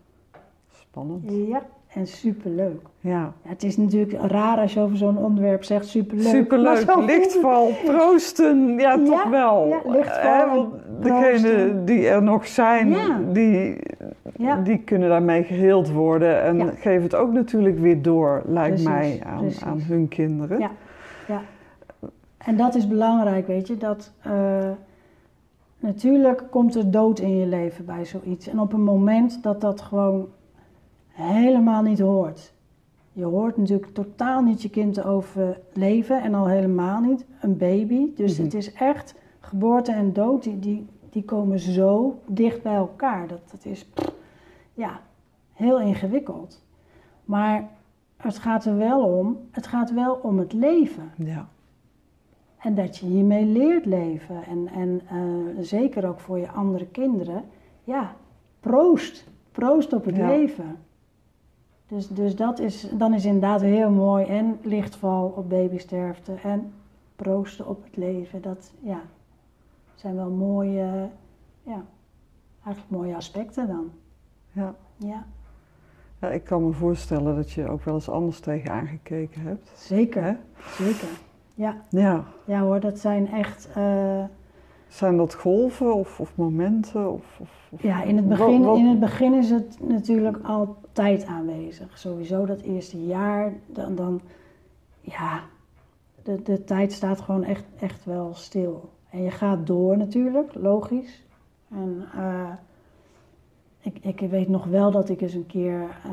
Spannend. 0.72 1.32
Ja, 1.32 1.66
en 1.94 2.08
superleuk. 2.08 2.82
Ja, 3.00 3.10
Ja, 3.44 3.50
het 3.50 3.64
is 3.64 3.78
natuurlijk 3.78 4.22
raar 4.22 4.58
als 4.58 4.74
je 4.74 4.80
over 4.80 4.98
zo'n 4.98 5.18
onderwerp 5.18 5.64
zegt 5.64 5.88
superleuk. 5.88 6.26
superleuk. 6.28 6.96
Lichtval, 7.16 7.70
proosten, 7.86 8.68
ja, 8.78 8.94
Ja, 8.94 9.04
toch 9.06 9.24
wel. 9.30 9.68
ja, 9.68 9.80
lichtval 9.86 10.42
en 10.42 10.48
want 10.56 10.74
degenen 11.04 11.86
die 11.86 12.08
er 12.08 12.24
nog 12.24 12.48
zijn, 12.48 12.90
Ja. 12.90 13.20
die, 13.34 13.76
Ja, 14.38 14.56
die 14.56 14.78
kunnen 14.80 15.10
daarmee 15.10 15.44
geheeld 15.44 15.92
worden. 15.92 16.42
En 16.42 16.58
Ja. 16.58 16.72
geven 16.76 17.04
het 17.04 17.16
ook 17.16 17.32
natuurlijk 17.34 17.80
weer 17.80 18.02
door, 18.02 18.42
lijkt 18.46 18.68
Precies, 18.84 18.88
mij, 18.90 19.22
aan, 19.26 19.40
precies. 19.40 19.64
aan 19.64 19.82
hun 19.82 20.08
kinderen. 20.08 20.60
Ja. 20.60 20.72
en 22.38 22.58
dat 22.58 22.76
is 22.76 22.88
belangrijk, 22.88 23.48
weet 23.48 23.68
je. 23.68 23.78
Dat, 23.78 24.12
eh, 24.22 24.70
natuurlijk 25.80 26.44
komt 26.50 26.76
er 26.76 26.92
dood 26.92 27.20
in 27.20 27.38
je 27.38 27.46
leven 27.46 27.86
bij 27.86 28.06
zoiets. 28.06 28.48
En 28.48 28.60
op 28.60 28.74
een 28.74 28.84
moment 28.84 29.44
dat 29.44 29.62
dat 29.62 29.82
gewoon 29.82 30.28
helemaal 31.20 31.82
niet 31.82 32.00
hoort. 32.00 32.54
Je 33.14 33.26
hoort 33.26 33.58
natuurlijk 33.58 33.94
totaal 33.94 34.42
niet 34.42 34.62
je 34.62 34.70
kind 34.70 34.94
te 34.94 35.04
overleven 35.04 36.22
en 36.22 36.34
al 36.34 36.48
helemaal 36.48 37.00
niet 37.02 37.26
een 37.42 37.58
baby. 37.58 38.12
Dus 38.16 38.34
Mhm. 38.34 38.44
het 38.44 38.54
is 38.54 38.74
echt 38.74 39.16
geboorte 39.40 39.92
en 39.92 40.14
dood, 40.14 40.44
die, 40.44 40.60
die, 40.60 40.86
die 41.10 41.24
komen 41.24 41.60
zo 41.60 42.20
dicht 42.28 42.62
bij 42.64 42.76
elkaar. 42.76 43.28
Dat, 43.28 43.42
dat 43.52 43.66
is 43.66 43.86
pff, 43.86 44.14
ja, 44.74 45.00
heel 45.54 45.80
ingewikkeld. 45.80 46.64
Maar 47.26 47.70
het 48.18 48.38
gaat 48.38 48.66
er 48.66 48.78
wel 48.78 49.02
om, 49.18 49.38
het 49.52 49.68
gaat 49.68 49.94
wel 49.94 50.14
om 50.22 50.40
het 50.40 50.54
leven. 50.54 51.12
Ja. 51.16 51.48
En 52.58 52.76
dat 52.76 52.98
je 52.98 53.06
hiermee 53.06 53.46
leert 53.46 53.86
leven. 53.86 54.44
En, 54.44 54.68
en 54.68 55.02
eh, 55.10 55.64
zeker 55.64 56.08
ook 56.08 56.20
voor 56.20 56.40
je 56.40 56.50
andere 56.52 56.86
kinderen. 56.86 57.44
Ja, 57.84 58.14
proost. 58.60 59.28
Proost 59.52 59.94
op 59.94 60.06
het 60.06 60.16
Ja. 60.16 60.28
leven. 60.28 60.78
Dus, 61.90 62.08
dus 62.08 62.36
dat 62.36 62.60
is, 62.60 62.90
dan 62.92 63.14
is 63.14 63.26
inderdaad 63.26 63.62
heel 63.62 63.90
mooi. 63.92 64.26
En 64.26 64.60
lichtval 64.62 65.34
op 65.36 65.50
babysterfte. 65.50 66.34
En 66.44 66.74
proosten 67.16 67.68
op 67.68 67.84
het 67.84 67.96
leven. 67.98 68.42
Dat 68.42 68.72
ja, 68.80 69.02
zijn 69.96 70.16
wel 70.16 70.30
mooie, 70.30 71.10
ja, 71.64 71.84
eigenlijk 72.64 72.90
mooie 72.90 73.16
aspecten 73.16 73.68
dan. 73.68 73.92
Ja. 74.52 74.76
Ja, 74.98 75.26
ja, 76.20 76.30
ik 76.30 76.44
kan 76.44 76.66
me 76.66 76.72
voorstellen 76.72 77.36
dat 77.36 77.52
je 77.52 77.68
ook 77.70 77.84
wel 77.84 77.94
eens 77.94 78.10
anders 78.10 78.40
tegen 78.40 78.72
aangekeken 78.72 79.42
hebt. 79.42 79.72
zeker. 79.76 80.40
Zeker. 80.78 81.08
Ja. 81.54 81.76
Ja, 81.90 82.24
Ja 82.46 82.62
hoor, 82.62 82.80
dat 82.80 83.00
zijn 83.00 83.32
echt. 83.32 83.70
eh, 83.74 84.24
Zijn 84.90 85.18
dat 85.18 85.34
golven 85.34 85.94
of, 85.94 86.20
of 86.20 86.36
momenten? 86.36 87.12
Of, 87.12 87.40
of, 87.40 87.72
ja, 87.82 88.04
in 88.04 88.16
het, 88.16 88.28
begin, 88.28 88.64
in 88.64 88.86
het 88.86 89.00
begin 89.00 89.34
is 89.34 89.50
het 89.50 89.78
natuurlijk 89.88 90.38
altijd 90.44 91.26
aanwezig. 91.26 91.98
Sowieso 91.98 92.46
dat 92.46 92.62
eerste 92.62 93.06
jaar, 93.06 93.54
dan, 93.66 93.96
dan 93.96 94.22
ja, 95.02 95.42
de, 96.24 96.42
de 96.42 96.64
tijd 96.64 96.92
staat 96.92 97.22
gewoon 97.22 97.44
echt, 97.44 97.66
echt 97.80 98.06
wel 98.06 98.34
stil. 98.34 98.90
En 99.10 99.24
je 99.24 99.32
gaat 99.32 99.68
door 99.68 99.98
natuurlijk, 99.98 100.54
logisch. 100.56 101.24
En 101.70 102.06
uh, 102.16 102.52
ik, 103.82 103.98
ik 104.02 104.30
weet 104.30 104.50
nog 104.50 104.66
wel 104.66 104.92
dat 104.92 105.10
ik 105.10 105.22
eens 105.22 105.34
een 105.34 105.46
keer 105.46 105.82
uh, 106.06 106.12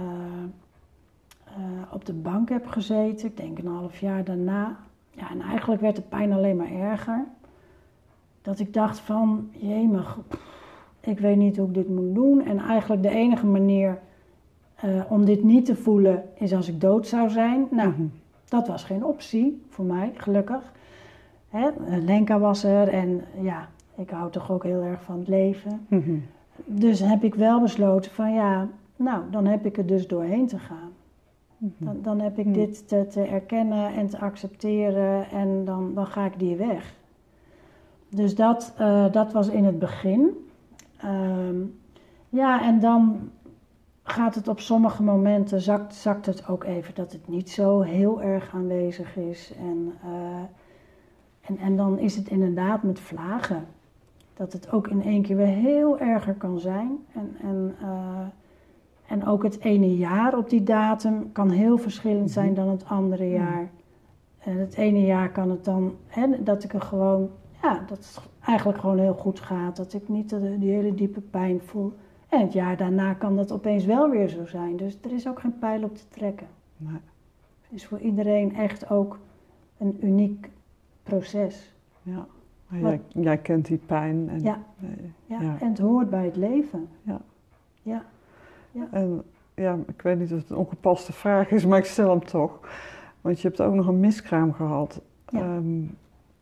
uh, 1.58 1.82
op 1.90 2.04
de 2.04 2.12
bank 2.12 2.48
heb 2.48 2.66
gezeten. 2.66 3.28
Ik 3.28 3.36
denk 3.36 3.58
een 3.58 3.66
half 3.66 3.98
jaar 3.98 4.24
daarna. 4.24 4.76
Ja, 5.10 5.30
en 5.30 5.40
eigenlijk 5.40 5.80
werd 5.80 5.96
de 5.96 6.02
pijn 6.02 6.32
alleen 6.32 6.56
maar 6.56 6.72
erger. 6.72 7.24
Dat 8.46 8.58
ik 8.58 8.72
dacht 8.74 8.98
van, 8.98 9.48
jemig, 9.52 10.18
ik 11.00 11.18
weet 11.18 11.36
niet 11.36 11.56
hoe 11.56 11.66
ik 11.68 11.74
dit 11.74 11.88
moet 11.88 12.14
doen. 12.14 12.44
En 12.44 12.58
eigenlijk 12.58 13.02
de 13.02 13.10
enige 13.10 13.46
manier 13.46 13.98
om 15.08 15.24
dit 15.24 15.42
niet 15.42 15.64
te 15.64 15.76
voelen 15.76 16.24
is 16.34 16.54
als 16.54 16.68
ik 16.68 16.80
dood 16.80 17.06
zou 17.06 17.30
zijn. 17.30 17.66
Nou, 17.70 17.92
-hmm. 17.92 18.12
dat 18.48 18.68
was 18.68 18.84
geen 18.84 19.04
optie 19.04 19.62
voor 19.68 19.84
mij, 19.84 20.12
gelukkig. 20.16 20.72
Hè? 21.48 21.68
Lenka 22.04 22.38
was 22.38 22.64
er 22.64 22.88
en 22.88 23.24
ja, 23.40 23.68
ik 23.96 24.10
hou 24.10 24.30
toch 24.30 24.50
ook 24.50 24.62
heel 24.62 24.82
erg 24.82 25.02
van 25.02 25.18
het 25.18 25.28
leven. 25.28 25.86
Mm 25.88 26.02
-hmm. 26.02 26.22
Dus 26.64 27.00
heb 27.00 27.24
ik 27.24 27.34
wel 27.34 27.60
besloten 27.60 28.10
van 28.10 28.34
ja, 28.34 28.68
nou, 28.96 29.22
dan 29.30 29.46
heb 29.46 29.66
ik 29.66 29.76
er 29.76 29.86
dus 29.86 30.06
doorheen 30.06 30.46
te 30.46 30.58
gaan. 30.58 30.90
Mhm. 31.58 31.84
Dan, 31.84 32.02
dan 32.02 32.20
heb 32.20 32.38
ik 32.38 32.54
dit 32.54 32.88
te, 32.88 33.06
te, 33.06 33.22
erkennen 33.22 33.94
en 33.94 34.08
te 34.08 34.18
accepteren 34.18 35.30
en 35.30 35.64
dan, 35.64 35.94
dan 35.94 36.06
ga 36.06 36.24
ik 36.24 36.38
die 36.38 36.56
weg. 36.56 36.94
Dus 38.16 38.34
dat, 38.34 38.74
uh, 38.80 39.12
dat 39.12 39.32
was 39.32 39.48
in 39.48 39.64
het 39.64 39.78
begin. 39.78 40.48
Um, 41.04 41.78
ja, 42.28 42.62
en 42.62 42.80
dan 42.80 43.30
gaat 44.02 44.34
het 44.34 44.48
op 44.48 44.60
sommige 44.60 45.02
momenten, 45.02 45.60
zakt, 45.60 45.94
zakt 45.94 46.26
het 46.26 46.48
ook 46.48 46.64
even 46.64 46.94
dat 46.94 47.12
het 47.12 47.28
niet 47.28 47.50
zo 47.50 47.80
heel 47.80 48.22
erg 48.22 48.54
aanwezig 48.54 49.16
is. 49.16 49.52
En, 49.58 49.92
uh, 50.04 50.42
en, 51.40 51.58
en 51.58 51.76
dan 51.76 51.98
is 51.98 52.16
het 52.16 52.28
inderdaad 52.28 52.82
met 52.82 53.00
vlagen 53.00 53.66
dat 54.34 54.52
het 54.52 54.72
ook 54.72 54.88
in 54.88 55.02
één 55.02 55.22
keer 55.22 55.36
weer 55.36 55.46
heel 55.46 55.98
erger 55.98 56.34
kan 56.34 56.58
zijn. 56.58 56.98
En, 57.12 57.36
en, 57.42 57.74
uh, 57.82 58.26
en 59.06 59.26
ook 59.26 59.42
het 59.42 59.60
ene 59.60 59.96
jaar 59.96 60.36
op 60.36 60.50
die 60.50 60.62
datum 60.62 61.32
kan 61.32 61.50
heel 61.50 61.78
verschillend 61.78 62.30
zijn 62.30 62.54
dan 62.54 62.68
het 62.68 62.84
andere 62.84 63.28
jaar. 63.30 63.70
En 64.38 64.58
het 64.58 64.74
ene 64.74 65.04
jaar 65.04 65.32
kan 65.32 65.50
het 65.50 65.64
dan, 65.64 65.94
hè, 66.06 66.42
dat 66.42 66.64
ik 66.64 66.74
er 66.74 66.80
gewoon, 66.80 67.30
ja, 67.66 67.84
dat 67.86 67.98
het 67.98 68.20
eigenlijk 68.40 68.78
gewoon 68.78 68.98
heel 68.98 69.14
goed 69.14 69.40
gaat. 69.40 69.76
Dat 69.76 69.92
ik 69.92 70.08
niet 70.08 70.30
de, 70.30 70.58
die 70.58 70.72
hele 70.72 70.94
diepe 70.94 71.20
pijn 71.20 71.60
voel. 71.60 71.92
En 72.28 72.40
het 72.40 72.52
jaar 72.52 72.76
daarna 72.76 73.14
kan 73.14 73.36
dat 73.36 73.52
opeens 73.52 73.84
wel 73.84 74.10
weer 74.10 74.28
zo 74.28 74.46
zijn. 74.46 74.76
Dus 74.76 74.98
er 75.02 75.12
is 75.12 75.28
ook 75.28 75.40
geen 75.40 75.58
pijl 75.58 75.82
op 75.82 75.96
te 75.96 76.08
trekken. 76.08 76.46
Nee. 76.76 77.00
Het 77.60 77.72
is 77.72 77.86
voor 77.86 77.98
iedereen 77.98 78.54
echt 78.54 78.90
ook 78.90 79.18
een 79.78 79.98
uniek 80.00 80.50
proces. 81.02 81.74
Ja. 82.02 82.26
Maar 82.66 82.80
jij, 82.80 83.00
jij, 83.08 83.38
kent 83.38 83.66
die 83.66 83.80
pijn. 83.86 84.28
En, 84.28 84.42
ja. 84.42 84.58
Ja. 85.26 85.40
ja, 85.40 85.56
en 85.60 85.68
het 85.68 85.78
hoort 85.78 86.10
bij 86.10 86.24
het 86.24 86.36
leven. 86.36 86.88
Ja. 87.02 87.20
Ja. 87.82 88.04
ja. 88.70 88.88
En 88.90 89.22
ja, 89.54 89.78
ik 89.86 90.02
weet 90.02 90.18
niet 90.18 90.32
of 90.32 90.38
het 90.38 90.50
een 90.50 90.56
ongepaste 90.56 91.12
vraag 91.12 91.50
is, 91.50 91.66
maar 91.66 91.78
ik 91.78 91.84
stel 91.84 92.10
hem 92.10 92.24
toch. 92.24 92.60
Want 93.20 93.40
je 93.40 93.48
hebt 93.48 93.60
ook 93.60 93.74
nog 93.74 93.86
een 93.86 94.00
miskraam 94.00 94.52
gehad. 94.52 95.00
Ja. 95.28 95.56
Um, 95.56 95.96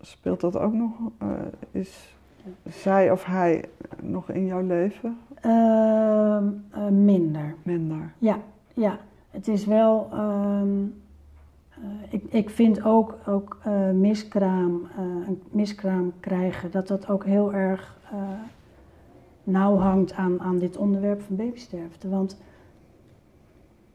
speelt 0.07 0.41
dat 0.41 0.59
ook 0.59 0.73
nog? 0.73 0.91
Uh, 1.23 1.29
is 1.71 2.15
zij 2.69 3.11
of 3.11 3.25
hij 3.25 3.65
nog 4.03 4.31
in 4.31 4.47
jouw 4.47 4.67
leven? 4.67 5.19
Uh, 5.47 6.39
uh, 6.77 6.89
minder. 6.91 7.55
Minder. 7.63 8.13
Ja, 8.19 8.39
ja. 8.75 8.99
Het 9.31 9.49
is 9.49 9.65
wel. 9.65 10.09
Um, 10.15 11.03
uh, 11.79 11.85
ik, 12.11 12.23
ik 12.29 12.51
vind 12.51 12.85
ook, 12.85 13.19
ook 13.27 13.59
miskraam, 13.93 14.89
een 15.27 15.43
miskraam 15.51 16.13
krijgen, 16.21 16.71
dat 16.71 16.89
dat 16.89 17.09
ook 17.09 17.25
heel 17.25 17.53
erg 17.53 17.97
nauw 19.45 19.77
hangt 19.77 20.13
aan, 20.13 20.41
aan 20.41 20.59
dit 20.59 20.77
onderwerp 20.77 21.23
van 21.23 21.37
babysterfte. 21.37 22.09
Want 22.09 22.41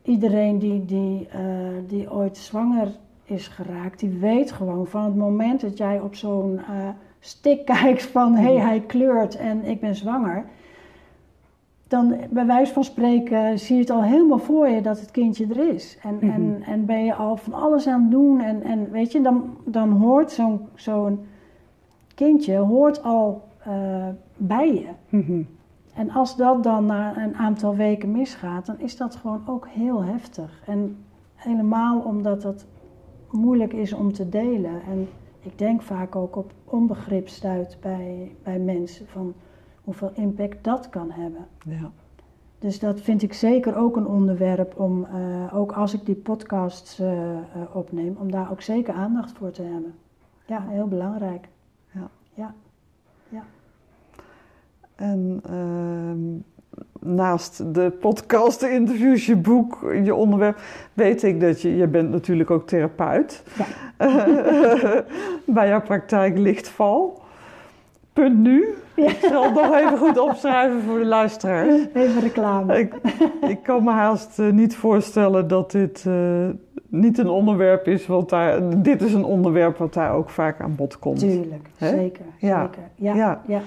iedereen 0.01 0.59
die, 0.59 0.85
die, 0.85 1.27
die 1.87 2.11
ooit 2.11 2.37
zwanger 2.37 2.87
is 3.29 3.47
geraakt, 3.47 3.99
die 3.99 4.19
weet 4.19 4.51
gewoon 4.51 4.87
van 4.87 5.03
het 5.03 5.15
moment 5.15 5.61
dat 5.61 5.77
jij 5.77 5.99
op 5.99 6.15
zo'n 6.15 6.59
stick 7.19 7.65
kijkt 7.65 8.03
van 8.03 8.35
hé, 8.35 8.53
hey, 8.53 8.65
hij 8.67 8.79
kleurt 8.79 9.35
en 9.35 9.65
ik 9.65 9.79
ben 9.79 9.95
zwanger 9.95 10.45
dan 11.89 12.15
bij 12.29 12.45
wijze 12.45 12.73
van 12.73 12.83
spreken 12.83 13.59
zie 13.59 13.75
je 13.75 13.81
het 13.81 13.89
al 13.89 14.03
helemaal 14.03 14.37
voor 14.37 14.67
je 14.67 14.81
dat 14.81 14.99
het 14.99 15.11
kindje 15.11 15.47
er 15.49 15.73
is. 15.73 15.97
En, 16.01 16.15
Mhm. 16.15 16.25
mm 16.25 16.31
-hmm. 16.31 16.53
en, 16.53 16.63
en 16.63 16.85
ben 16.85 17.05
je 17.05 17.13
al 17.13 17.37
van 17.37 17.53
alles 17.53 17.87
aan 17.87 18.01
het 18.01 18.11
doen. 18.11 18.41
En, 18.41 18.63
en 18.63 18.91
weet 18.91 19.11
je, 19.11 19.21
dan, 19.21 19.57
dan 19.65 19.91
hoort 19.91 20.31
zo'n 20.31 20.67
zo'n 20.75 21.19
kindje 22.15 22.57
hoort 22.57 23.03
al 23.03 23.47
uh, 23.67 24.07
bij 24.37 24.73
je. 24.73 24.87
Mm 25.09 25.23
-hmm. 25.25 25.47
En 25.93 26.11
als 26.11 26.35
dat 26.35 26.63
dan 26.63 26.85
na 26.85 27.17
een 27.17 27.35
aantal 27.35 27.75
weken 27.75 28.11
misgaat, 28.11 28.65
dan 28.65 28.79
is 28.79 28.97
dat 28.97 29.15
gewoon 29.15 29.41
ook 29.45 29.67
heel 29.67 30.03
heftig. 30.03 30.61
En 30.65 30.97
helemaal 31.35 31.99
omdat 31.99 32.43
het 32.43 32.65
moeilijk 33.31 33.73
is 33.73 33.93
om 33.93 34.13
te 34.13 34.29
delen. 34.29 34.81
En 34.81 35.07
ik 35.39 35.57
denk 35.57 35.81
vaak 35.81 36.15
ook 36.15 36.35
op 36.35 36.51
onbegrip 36.65 37.27
stuit 37.27 37.77
bij, 37.81 38.31
bij 38.43 38.59
mensen 38.59 39.07
van 39.07 39.33
hoeveel 39.83 40.11
impact 40.13 40.63
dat 40.63 40.89
kan 40.89 41.11
hebben. 41.11 41.47
Ja. 41.65 41.91
Dus 42.59 42.79
dat 42.79 43.01
vind 43.01 43.21
ik 43.21 43.33
zeker 43.33 43.75
ook 43.75 43.95
een 43.95 44.07
onderwerp 44.07 44.79
om, 44.79 45.07
uh, 45.13 45.55
ook 45.55 45.71
als 45.71 45.93
ik 45.93 46.05
die 46.05 46.15
podcasts 46.15 46.99
uh, 46.99 47.11
uh, 47.11 47.39
opneem, 47.73 48.15
om 48.19 48.31
daar 48.31 48.51
ook 48.51 48.61
zeker 48.61 48.93
aandacht 48.93 49.31
voor 49.31 49.51
te 49.51 49.61
hebben. 49.61 49.93
Ja, 50.45 50.65
heel 50.67 50.87
belangrijk. 50.87 51.47
Ja. 51.91 52.09
Ja. 52.33 52.53
ja. 53.29 53.43
En 54.95 55.41
ehm, 55.43 56.58
naast 56.99 57.73
de 57.73 57.91
podcast, 57.99 58.59
de 58.59 58.71
interviews, 58.71 59.25
je 59.25 59.35
boek, 59.35 59.91
je 60.03 60.15
onderwerp, 60.15 60.59
weet 60.93 61.23
ik 61.23 61.41
dat 61.41 61.61
je, 61.61 61.75
je 61.75 61.87
bent 61.87 62.11
natuurlijk 62.11 62.51
ook 62.51 62.67
therapeut. 62.67 63.43
Ja. 63.57 63.65
Bij 65.45 65.67
jouw 65.67 65.81
praktijk 65.81 66.37
Lichtval. 66.37 67.21
Punt 68.13 68.37
nu. 68.37 68.67
Ja. 68.95 69.07
Ik 69.07 69.17
zal 69.29 69.43
het 69.43 69.53
nog 69.53 69.75
even 69.75 69.97
goed 69.97 70.17
opschrijven 70.17 70.81
voor 70.81 70.99
de 70.99 71.05
luisteraars. 71.05 71.85
Even 71.93 72.21
reclame. 72.21 72.79
Ik, 72.79 72.93
ik 73.47 73.63
kan 73.63 73.83
me 73.83 73.91
haast 73.91 74.39
uh, 74.39 74.51
niet 74.51 74.75
voorstellen 74.75 75.47
dat 75.47 75.71
dit 75.71 76.05
uh, 76.07 76.49
niet 76.87 77.17
een 77.17 77.29
onderwerp 77.29 77.87
is, 77.87 78.07
want 78.07 78.29
daar, 78.29 78.81
dit 78.81 79.01
is 79.01 79.13
een 79.13 79.23
onderwerp 79.23 79.77
wat 79.77 79.93
daar 79.93 80.13
ook 80.13 80.29
vaak 80.29 80.61
aan 80.61 80.75
bod 80.75 80.99
komt. 80.99 81.19
Tuurlijk, 81.19 81.69
zeker. 81.77 82.25
Ja. 82.37 82.61
zeker. 82.61 82.81
Ja, 82.95 83.15
Ja. 83.15 83.41
ja. 83.47 83.61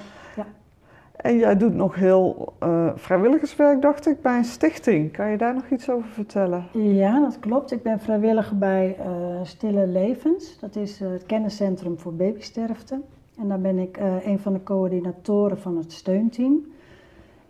En 1.23 1.39
jij 1.39 1.57
doet 1.57 1.75
nog 1.75 1.95
heel 1.95 2.53
uh, 2.63 2.91
vrijwilligerswerk, 2.95 3.83
dacht 3.83 4.07
ik, 4.07 4.23
bij 4.23 4.37
een 4.37 4.45
stichting. 4.45 5.13
Kan 5.13 5.31
je 5.31 5.37
daar 5.37 5.55
nog 5.55 5.69
iets 5.71 5.91
over 5.91 6.09
vertellen? 6.09 6.65
Ja, 6.73 7.21
dat 7.21 7.39
klopt. 7.39 7.73
Ik 7.73 7.83
ben 7.83 8.01
vrijwilliger 8.01 8.59
bij 8.59 8.97
uh, 8.99 9.07
Stille 9.43 9.87
Levens. 9.87 10.59
Dat 10.59 10.77
is 10.77 11.01
uh, 11.01 11.11
het 11.11 11.27
kenniscentrum 11.27 11.99
voor 11.99 12.15
babysterfte. 12.15 13.01
En 13.39 13.49
daar 13.49 13.61
ben 13.61 13.79
ik 13.79 13.99
een 14.25 14.39
van 14.39 14.53
de 14.53 14.63
coördinatoren 14.63 15.59
van 15.59 15.77
het 15.77 15.93
steunteam. 15.93 16.61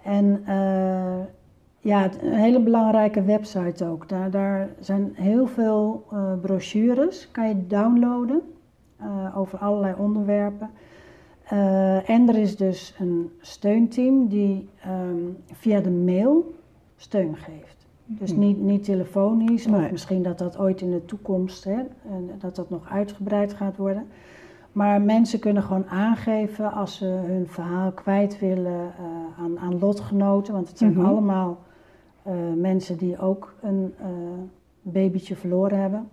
En 0.03 0.45
ja, 1.79 2.05
een 2.05 2.33
hele 2.33 2.61
belangrijke 2.61 3.23
website 3.23 3.85
ook. 3.87 4.09
Daar, 4.09 4.31
daar 4.31 4.69
zijn 4.81 5.13
heel 5.15 5.47
veel 5.47 6.05
brochures, 6.41 7.31
kan 7.31 7.49
je 7.49 7.67
downloaden 7.67 8.43
over 9.35 9.59
allerlei 9.59 9.95
onderwerpen. 9.99 10.71
En 12.07 12.29
er 12.29 12.38
is 12.38 12.57
dus 12.57 12.95
een 12.99 13.31
steunteam 13.41 14.29
die 14.29 14.69
um, 14.87 15.37
via 15.53 15.81
de 15.81 15.91
mail 15.91 16.55
steun 16.97 17.37
geeft. 17.37 17.87
Dus 18.05 18.33
niet, 18.35 18.59
niet 18.61 18.85
telefonisch, 18.85 19.67
Nee. 19.67 19.85
of 19.85 19.91
misschien 19.91 20.23
dat 20.23 20.38
dat 20.38 20.59
ooit 20.59 20.81
in 20.81 20.91
de 20.91 21.05
toekomst, 21.05 21.65
hè, 21.65 21.79
dat 22.38 22.57
dat 22.57 22.71
nog 22.71 22.88
uitgebreid 22.91 23.55
gaat 23.55 23.77
worden. 23.77 24.07
Maar 24.73 25.01
mensen 25.01 25.38
kunnen 25.38 25.62
gewoon 25.62 25.87
aangeven 25.87 26.73
als 26.73 26.97
ze 26.97 27.05
hun 27.05 27.47
verhaal 27.49 27.93
kwijt 27.93 28.38
willen 28.38 28.93
uh, 29.01 29.45
aan, 29.45 29.59
aan, 29.59 29.79
lotgenoten. 29.79 30.55
Want 30.55 30.69
het 30.69 30.79
zijn 30.79 30.91
Mhm. 30.91 31.01
mm 31.01 31.07
-hmm. 31.07 31.15
allemaal 31.17 31.59
uh, 32.27 32.33
mensen 32.57 32.97
die 32.97 33.19
ook 33.19 33.55
een 33.62 33.95
babytje 34.83 35.37
verloren 35.37 35.81
hebben. 35.81 36.09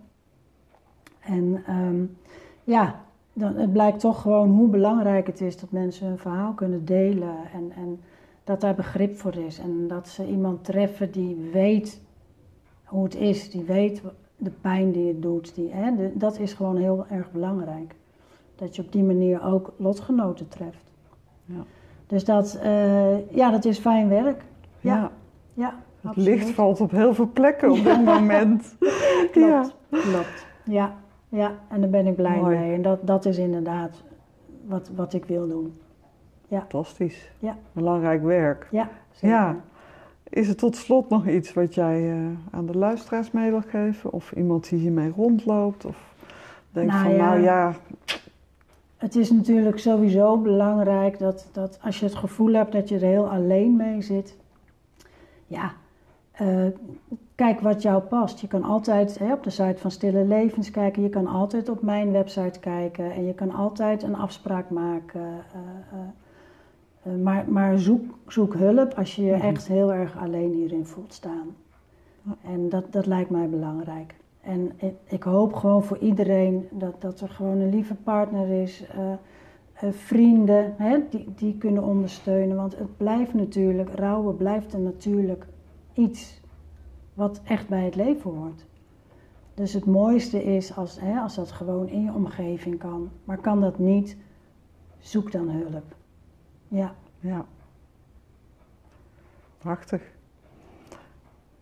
En 1.20 1.62
um, 1.68 2.16
ja, 2.64 3.00
dan, 3.32 3.54
het 3.56 3.72
blijkt 3.72 4.00
toch 4.00 4.20
gewoon 4.22 4.50
hoe 4.50 4.68
belangrijk 4.68 5.26
het 5.26 5.40
is 5.40 5.56
dat 5.60 5.70
mensen 5.70 6.06
hun 6.06 6.18
verhaal 6.18 6.52
kunnen 6.52 6.84
delen. 6.84 7.34
En, 7.54 7.72
en 7.76 8.00
dat 8.44 8.60
daar 8.60 8.74
begrip 8.74 9.16
voor 9.16 9.36
is. 9.36 9.58
En 9.58 9.88
dat 9.88 10.08
ze 10.08 10.26
iemand 10.26 10.64
treffen 10.64 11.12
die 11.12 11.48
weet 11.52 12.00
hoe 12.84 13.04
het 13.04 13.14
is. 13.14 13.50
Die 13.50 13.62
weet 13.64 14.02
de 14.36 14.50
pijn 14.60 14.92
die 14.92 15.08
het 15.08 15.22
doet. 15.22 15.54
Die, 15.54 15.70
hè, 15.72 15.96
de, 15.96 16.10
dat 16.14 16.38
is 16.38 16.52
gewoon 16.52 16.76
heel 16.76 17.06
erg 17.10 17.32
belangrijk 17.32 17.94
dat 18.56 18.76
je 18.76 18.82
op 18.82 18.92
die 18.92 19.02
manier 19.02 19.44
ook 19.44 19.72
lotgenoten 19.76 20.48
treft. 20.48 20.92
Ja. 21.44 21.62
Dus 22.06 22.24
dat, 22.24 22.58
eh, 22.62 23.34
ja, 23.36 23.50
dat 23.50 23.64
is 23.64 23.78
fijn 23.78 24.08
werk. 24.08 24.42
Ja, 24.80 24.94
Ja. 24.94 25.10
ja. 25.54 25.74
Het 26.00 26.10
absoluut. 26.10 26.28
licht 26.38 26.50
valt 26.50 26.80
op 26.80 26.90
heel 26.90 27.14
veel 27.14 27.30
plekken 27.32 27.70
op 27.70 27.84
dit 27.84 28.04
moment. 28.14 28.74
Klopt, 29.32 29.34
Ja. 29.34 29.70
klopt. 29.90 30.46
Ja, 30.64 30.94
ja, 31.30 31.52
en 31.68 31.80
daar 31.80 31.90
ben 31.90 32.06
ik 32.06 32.16
blij 32.16 32.40
Mooi. 32.40 32.58
mee. 32.58 32.74
En 32.74 32.82
dat, 32.82 33.06
dat 33.06 33.24
is 33.24 33.38
inderdaad 33.38 34.02
wat, 34.66 34.90
wat 34.94 35.12
ik 35.12 35.24
wil 35.24 35.48
doen. 35.48 35.78
Fantastisch. 36.48 37.30
Ja. 37.38 37.56
Belangrijk 37.72 38.22
werk. 38.22 38.66
Ja, 38.70 38.88
zeker. 39.10 39.28
Ja. 39.36 39.56
Is 40.28 40.48
er 40.48 40.56
tot 40.56 40.76
slot 40.76 41.08
nog 41.08 41.28
iets 41.28 41.52
wat 41.52 41.74
jij 41.74 42.10
eh, 42.10 42.16
aan 42.50 42.66
de 42.66 42.78
luisteraars 42.78 43.30
mee 43.30 43.50
wil 43.50 43.62
geven? 43.68 44.12
Of 44.12 44.32
iemand 44.32 44.68
die 44.68 44.78
hiermee 44.78 45.12
rondloopt? 45.16 45.84
Of 45.84 46.14
denkt 46.72 46.92
Nou 46.92 47.04
van, 47.04 47.14
ja. 47.14 47.24
nou 47.28 47.40
ja, 47.40 47.74
Het 48.96 49.16
is 49.16 49.30
natuurlijk 49.30 49.78
sowieso 49.78 50.36
belangrijk 50.38 51.18
dat, 51.18 51.48
dat 51.52 51.78
als 51.82 51.98
je 52.00 52.04
het 52.04 52.14
gevoel 52.14 52.52
hebt 52.52 52.72
dat 52.72 52.88
je 52.88 52.94
er 52.94 53.00
heel 53.00 53.28
alleen 53.28 53.76
mee 53.76 54.02
zit, 54.02 54.36
ja, 55.46 55.72
eh, 56.40 56.66
kijk 57.34 57.60
wat 57.60 57.82
jou 57.82 58.02
past. 58.02 58.40
Je 58.40 58.46
kan 58.48 58.62
altijd 58.64 59.18
hè, 59.18 59.32
op 59.32 59.42
de 59.42 59.50
site 59.50 59.74
van 59.76 59.90
Stille 59.90 60.24
Levens 60.24 60.70
kijken, 60.70 61.02
je 61.02 61.08
kan 61.08 61.26
altijd 61.26 61.68
op 61.68 61.82
mijn 61.82 62.12
website 62.12 62.60
kijken 62.60 63.12
en 63.12 63.26
je 63.26 63.34
kan 63.34 63.50
altijd 63.54 64.02
een 64.02 64.14
afspraak 64.16 64.70
maken. 64.70 65.20
eh, 65.22 65.98
eh, 67.02 67.18
maar 67.22 67.44
maar 67.48 67.78
zoek, 67.78 68.14
zoek 68.26 68.54
hulp 68.54 68.94
als 68.94 69.16
je 69.16 69.22
je 69.22 69.36
Mhm. 69.36 69.46
echt 69.46 69.68
heel 69.68 69.92
erg 69.92 70.18
alleen 70.18 70.52
hierin 70.52 70.86
voelt 70.86 71.12
staan. 71.12 71.46
En 72.44 72.68
dat, 72.68 72.92
dat 72.92 73.06
lijkt 73.06 73.30
mij 73.30 73.48
belangrijk. 73.48 74.14
En 74.40 74.72
ik, 74.76 74.94
ik 75.04 75.22
hoop 75.22 75.52
gewoon 75.54 75.82
voor 75.84 75.98
iedereen 75.98 76.68
dat, 76.70 77.00
dat 77.00 77.20
er 77.20 77.28
gewoon 77.28 77.58
een 77.60 77.70
lieve 77.70 77.94
partner 77.94 78.62
is, 78.62 78.84
vrienden 79.90 80.74
hè, 80.76 80.98
die, 81.10 81.28
die 81.36 81.56
kunnen 81.58 81.82
ondersteunen. 81.82 82.56
Want 82.56 82.78
het 82.78 82.96
blijft 82.96 83.34
natuurlijk, 83.34 83.94
rouwen 83.94 84.36
blijft 84.36 84.72
een 84.74 84.82
natuurlijk 84.82 85.46
iets 86.00 86.40
wat 87.14 87.40
echt 87.44 87.68
bij 87.68 87.84
het 87.84 87.94
leven 87.94 88.30
hoort. 88.30 88.66
Dus 89.54 89.72
het 89.72 89.84
mooiste 89.84 90.44
is 90.44 90.76
als, 90.76 91.00
hè, 91.00 91.20
als 91.20 91.34
dat 91.34 91.52
gewoon 91.52 91.88
in 91.88 92.04
je 92.04 92.12
omgeving 92.12 92.78
kan. 92.78 93.10
Maar 93.24 93.38
kan 93.38 93.60
dat 93.60 93.78
niet, 93.78 94.16
zoek 94.98 95.32
dan 95.32 95.48
hulp. 95.48 95.94
Ja. 96.68 96.94
ja. 97.20 97.46
Prachtig. 99.58 100.02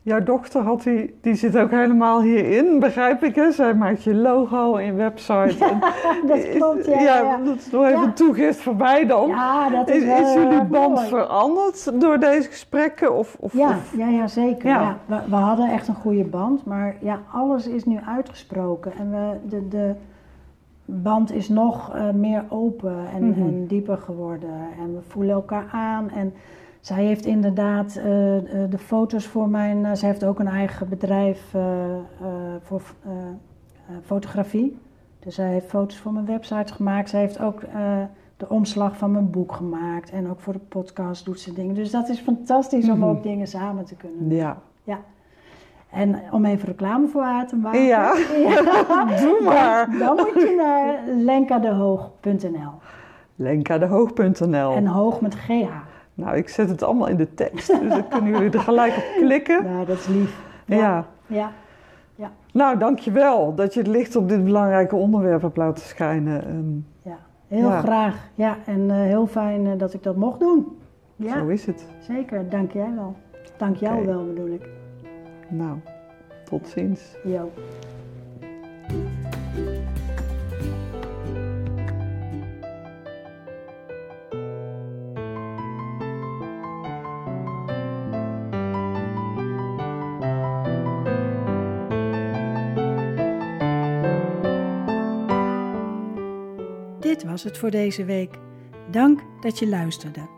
Jouw 0.09 0.23
dochter 0.23 0.61
had 0.63 0.83
die, 0.83 1.15
die 1.21 1.35
zit 1.35 1.57
ook 1.59 1.71
helemaal 1.71 2.23
hierin, 2.23 2.79
begrijp 2.81 3.23
ik 3.23 3.35
hè? 3.35 3.51
Zij 3.53 3.75
maakt 3.75 4.03
je 4.03 4.15
logo 4.15 4.77
en 4.77 4.85
je 4.85 4.93
website. 4.93 5.65
En- 5.65 5.81
dat 6.29 6.49
klopt, 6.51 6.87
ja. 6.87 7.01
ja, 7.01 7.17
ja. 7.19 7.37
dat 7.45 7.57
is 7.57 7.71
nog 7.71 7.85
even 7.87 8.01
Ja. 8.01 8.13
toegift 8.13 8.61
voor 8.61 8.77
mij 8.77 9.07
dan. 9.07 9.29
Ja, 9.29 9.71
dat 9.71 9.89
is, 9.89 9.97
Is, 10.03 10.03
is 10.03 10.35
jullie 10.35 10.49
erg 10.59 10.69
band 10.69 10.95
mooi. 10.95 11.07
veranderd 11.09 12.01
door 12.01 12.19
deze 12.19 12.49
gesprekken? 12.49 13.15
Of, 13.17 13.37
of, 13.41 13.53
Ja, 13.53 13.69
of- 13.69 13.95
ja, 13.97 14.09
ja 14.09 14.27
zeker. 14.27 14.69
Ja. 14.69 14.97
We 15.29 15.35
hadden 15.37 15.71
echt 15.71 15.89
een 15.89 15.95
goede 15.95 16.25
band, 16.25 16.65
maar 16.65 16.97
ja, 17.01 17.21
alles 17.33 17.67
is 17.67 17.85
nu 17.85 17.99
uitgesproken. 18.07 18.93
En 18.99 19.11
we, 19.11 19.49
de, 19.49 19.69
de 19.69 19.95
band 20.85 21.33
is 21.33 21.49
nog 21.49 21.95
eh, 21.95 22.11
meer 22.11 22.45
open 22.49 22.97
en, 23.15 23.29
Mhm. 23.29 23.41
en 23.41 23.67
dieper 23.67 23.97
geworden. 23.97 24.51
En 24.81 24.95
we 24.95 25.01
voelen 25.09 25.35
elkaar 25.35 25.67
aan. 25.73 26.11
En 26.11 26.35
zij 26.89 27.05
heeft 27.05 27.27
inderdaad 27.27 27.97
eh, 27.97 28.37
eh, 28.37 28.71
de 28.71 28.79
foto's 28.79 29.27
voor 29.27 29.49
mijn... 29.49 29.85
eh, 29.85 29.93
zij 29.95 30.09
heeft 30.09 30.25
ook 30.25 30.39
een 30.39 30.49
eigen 30.49 30.89
bedrijf 30.89 31.55
voor 32.63 32.83
fotografie. 34.05 34.79
Dus 35.19 35.35
zij 35.35 35.49
heeft 35.53 35.67
foto's 35.67 35.99
voor 35.99 36.13
mijn 36.13 36.27
website 36.27 36.73
gemaakt. 36.75 37.09
Zij 37.09 37.21
heeft 37.21 37.41
ook... 37.41 37.61
de 38.37 38.49
omslag 38.49 38.97
van 38.97 39.13
mijn 39.13 39.31
boek 39.31 39.53
gemaakt. 39.53 40.11
En 40.11 40.31
ook 40.31 40.41
voor 40.41 40.53
de 40.53 40.59
podcast 40.59 41.25
doet 41.25 41.41
ze 41.41 41.53
dingen. 41.53 41.75
Dus 41.75 41.91
dat 41.91 42.09
is 42.09 42.21
fantastisch 42.21 42.89
om 42.89 42.99
Mhm. 42.99 43.09
ook 43.09 43.23
dingen 43.23 43.47
samen 43.47 43.85
te 43.85 43.95
kunnen 43.95 44.29
doen. 44.29 44.39
Ja. 44.39 44.57
En 45.91 46.21
om 46.31 46.45
even 46.45 46.69
reclame 46.69 47.09
voor 47.09 47.23
haar 47.23 47.47
te 47.47 47.57
maken. 47.57 47.81
Ja. 47.83 48.15
Doe 49.23 49.41
maar. 49.45 49.89
Dan, 49.99 50.17
dan 50.17 50.17
moet 50.17 50.43
je 50.43 50.55
naar 50.57 51.17
lenkadehoog.nl. 51.17 52.71
Lenkadehoog.nl. 53.35 54.73
En 54.73 54.87
hoog 54.87 55.21
met 55.21 55.35
GH. 55.35 55.87
Nou, 56.19 56.37
ik 56.37 56.49
zet 56.49 56.69
het 56.69 56.83
allemaal 56.83 57.09
in 57.09 57.17
de 57.17 57.35
tekst, 57.35 57.81
dus 57.81 57.89
dan 57.89 58.09
kunnen 58.09 58.31
jullie 58.31 58.51
er 58.51 58.61
gelijk 58.61 58.97
op 58.97 59.05
klikken. 59.21 59.65
Nou, 59.65 59.87
dat 59.87 59.99
is 59.99 60.07
lief. 60.07 60.41
Ja. 60.65 61.07
Ja. 61.27 61.53
Nou, 62.53 62.79
dankjewel 62.79 63.55
dat 63.55 63.75
je 63.75 63.81
het 63.81 63.89
licht 63.89 64.17
op 64.17 64.29
dit 64.29 64.45
belangrijke 64.45 64.97
onderwerp 64.97 65.43
hebt 65.43 65.57
laten 65.57 65.85
schijnen. 65.85 66.45
En 66.45 66.87
ja. 67.03 67.17
Heel 67.49 67.69
Ja. 67.69 67.81
graag. 67.81 68.29
Ja, 68.35 68.57
en 68.67 68.91
eh, 68.91 68.97
heel 68.97 69.27
fijn 69.27 69.67
eh, 69.67 69.73
dat 69.79 69.95
ik 69.95 70.03
dat 70.03 70.17
mocht 70.17 70.41
doen. 70.41 70.79
Ja, 71.17 71.39
Zo 71.39 71.47
is 71.47 71.67
het. 71.67 71.87
zeker. 72.01 72.49
Dank 72.49 72.73
jij 72.73 72.93
wel. 72.95 73.15
Dank 73.57 73.77
jou 73.77 74.07
wel, 74.07 74.27
bedoel 74.27 74.47
ik. 74.55 74.69
Nou, 75.49 75.77
tot 76.45 76.69
ziens. 76.69 77.17
Jo. 77.25 77.51
Was 97.43 97.47
het 97.47 97.59
voor 97.59 97.71
deze 97.71 98.05
week. 98.05 98.39
Dank 98.91 99.21
dat 99.41 99.59
je 99.59 99.69
luisterde. 99.69 100.29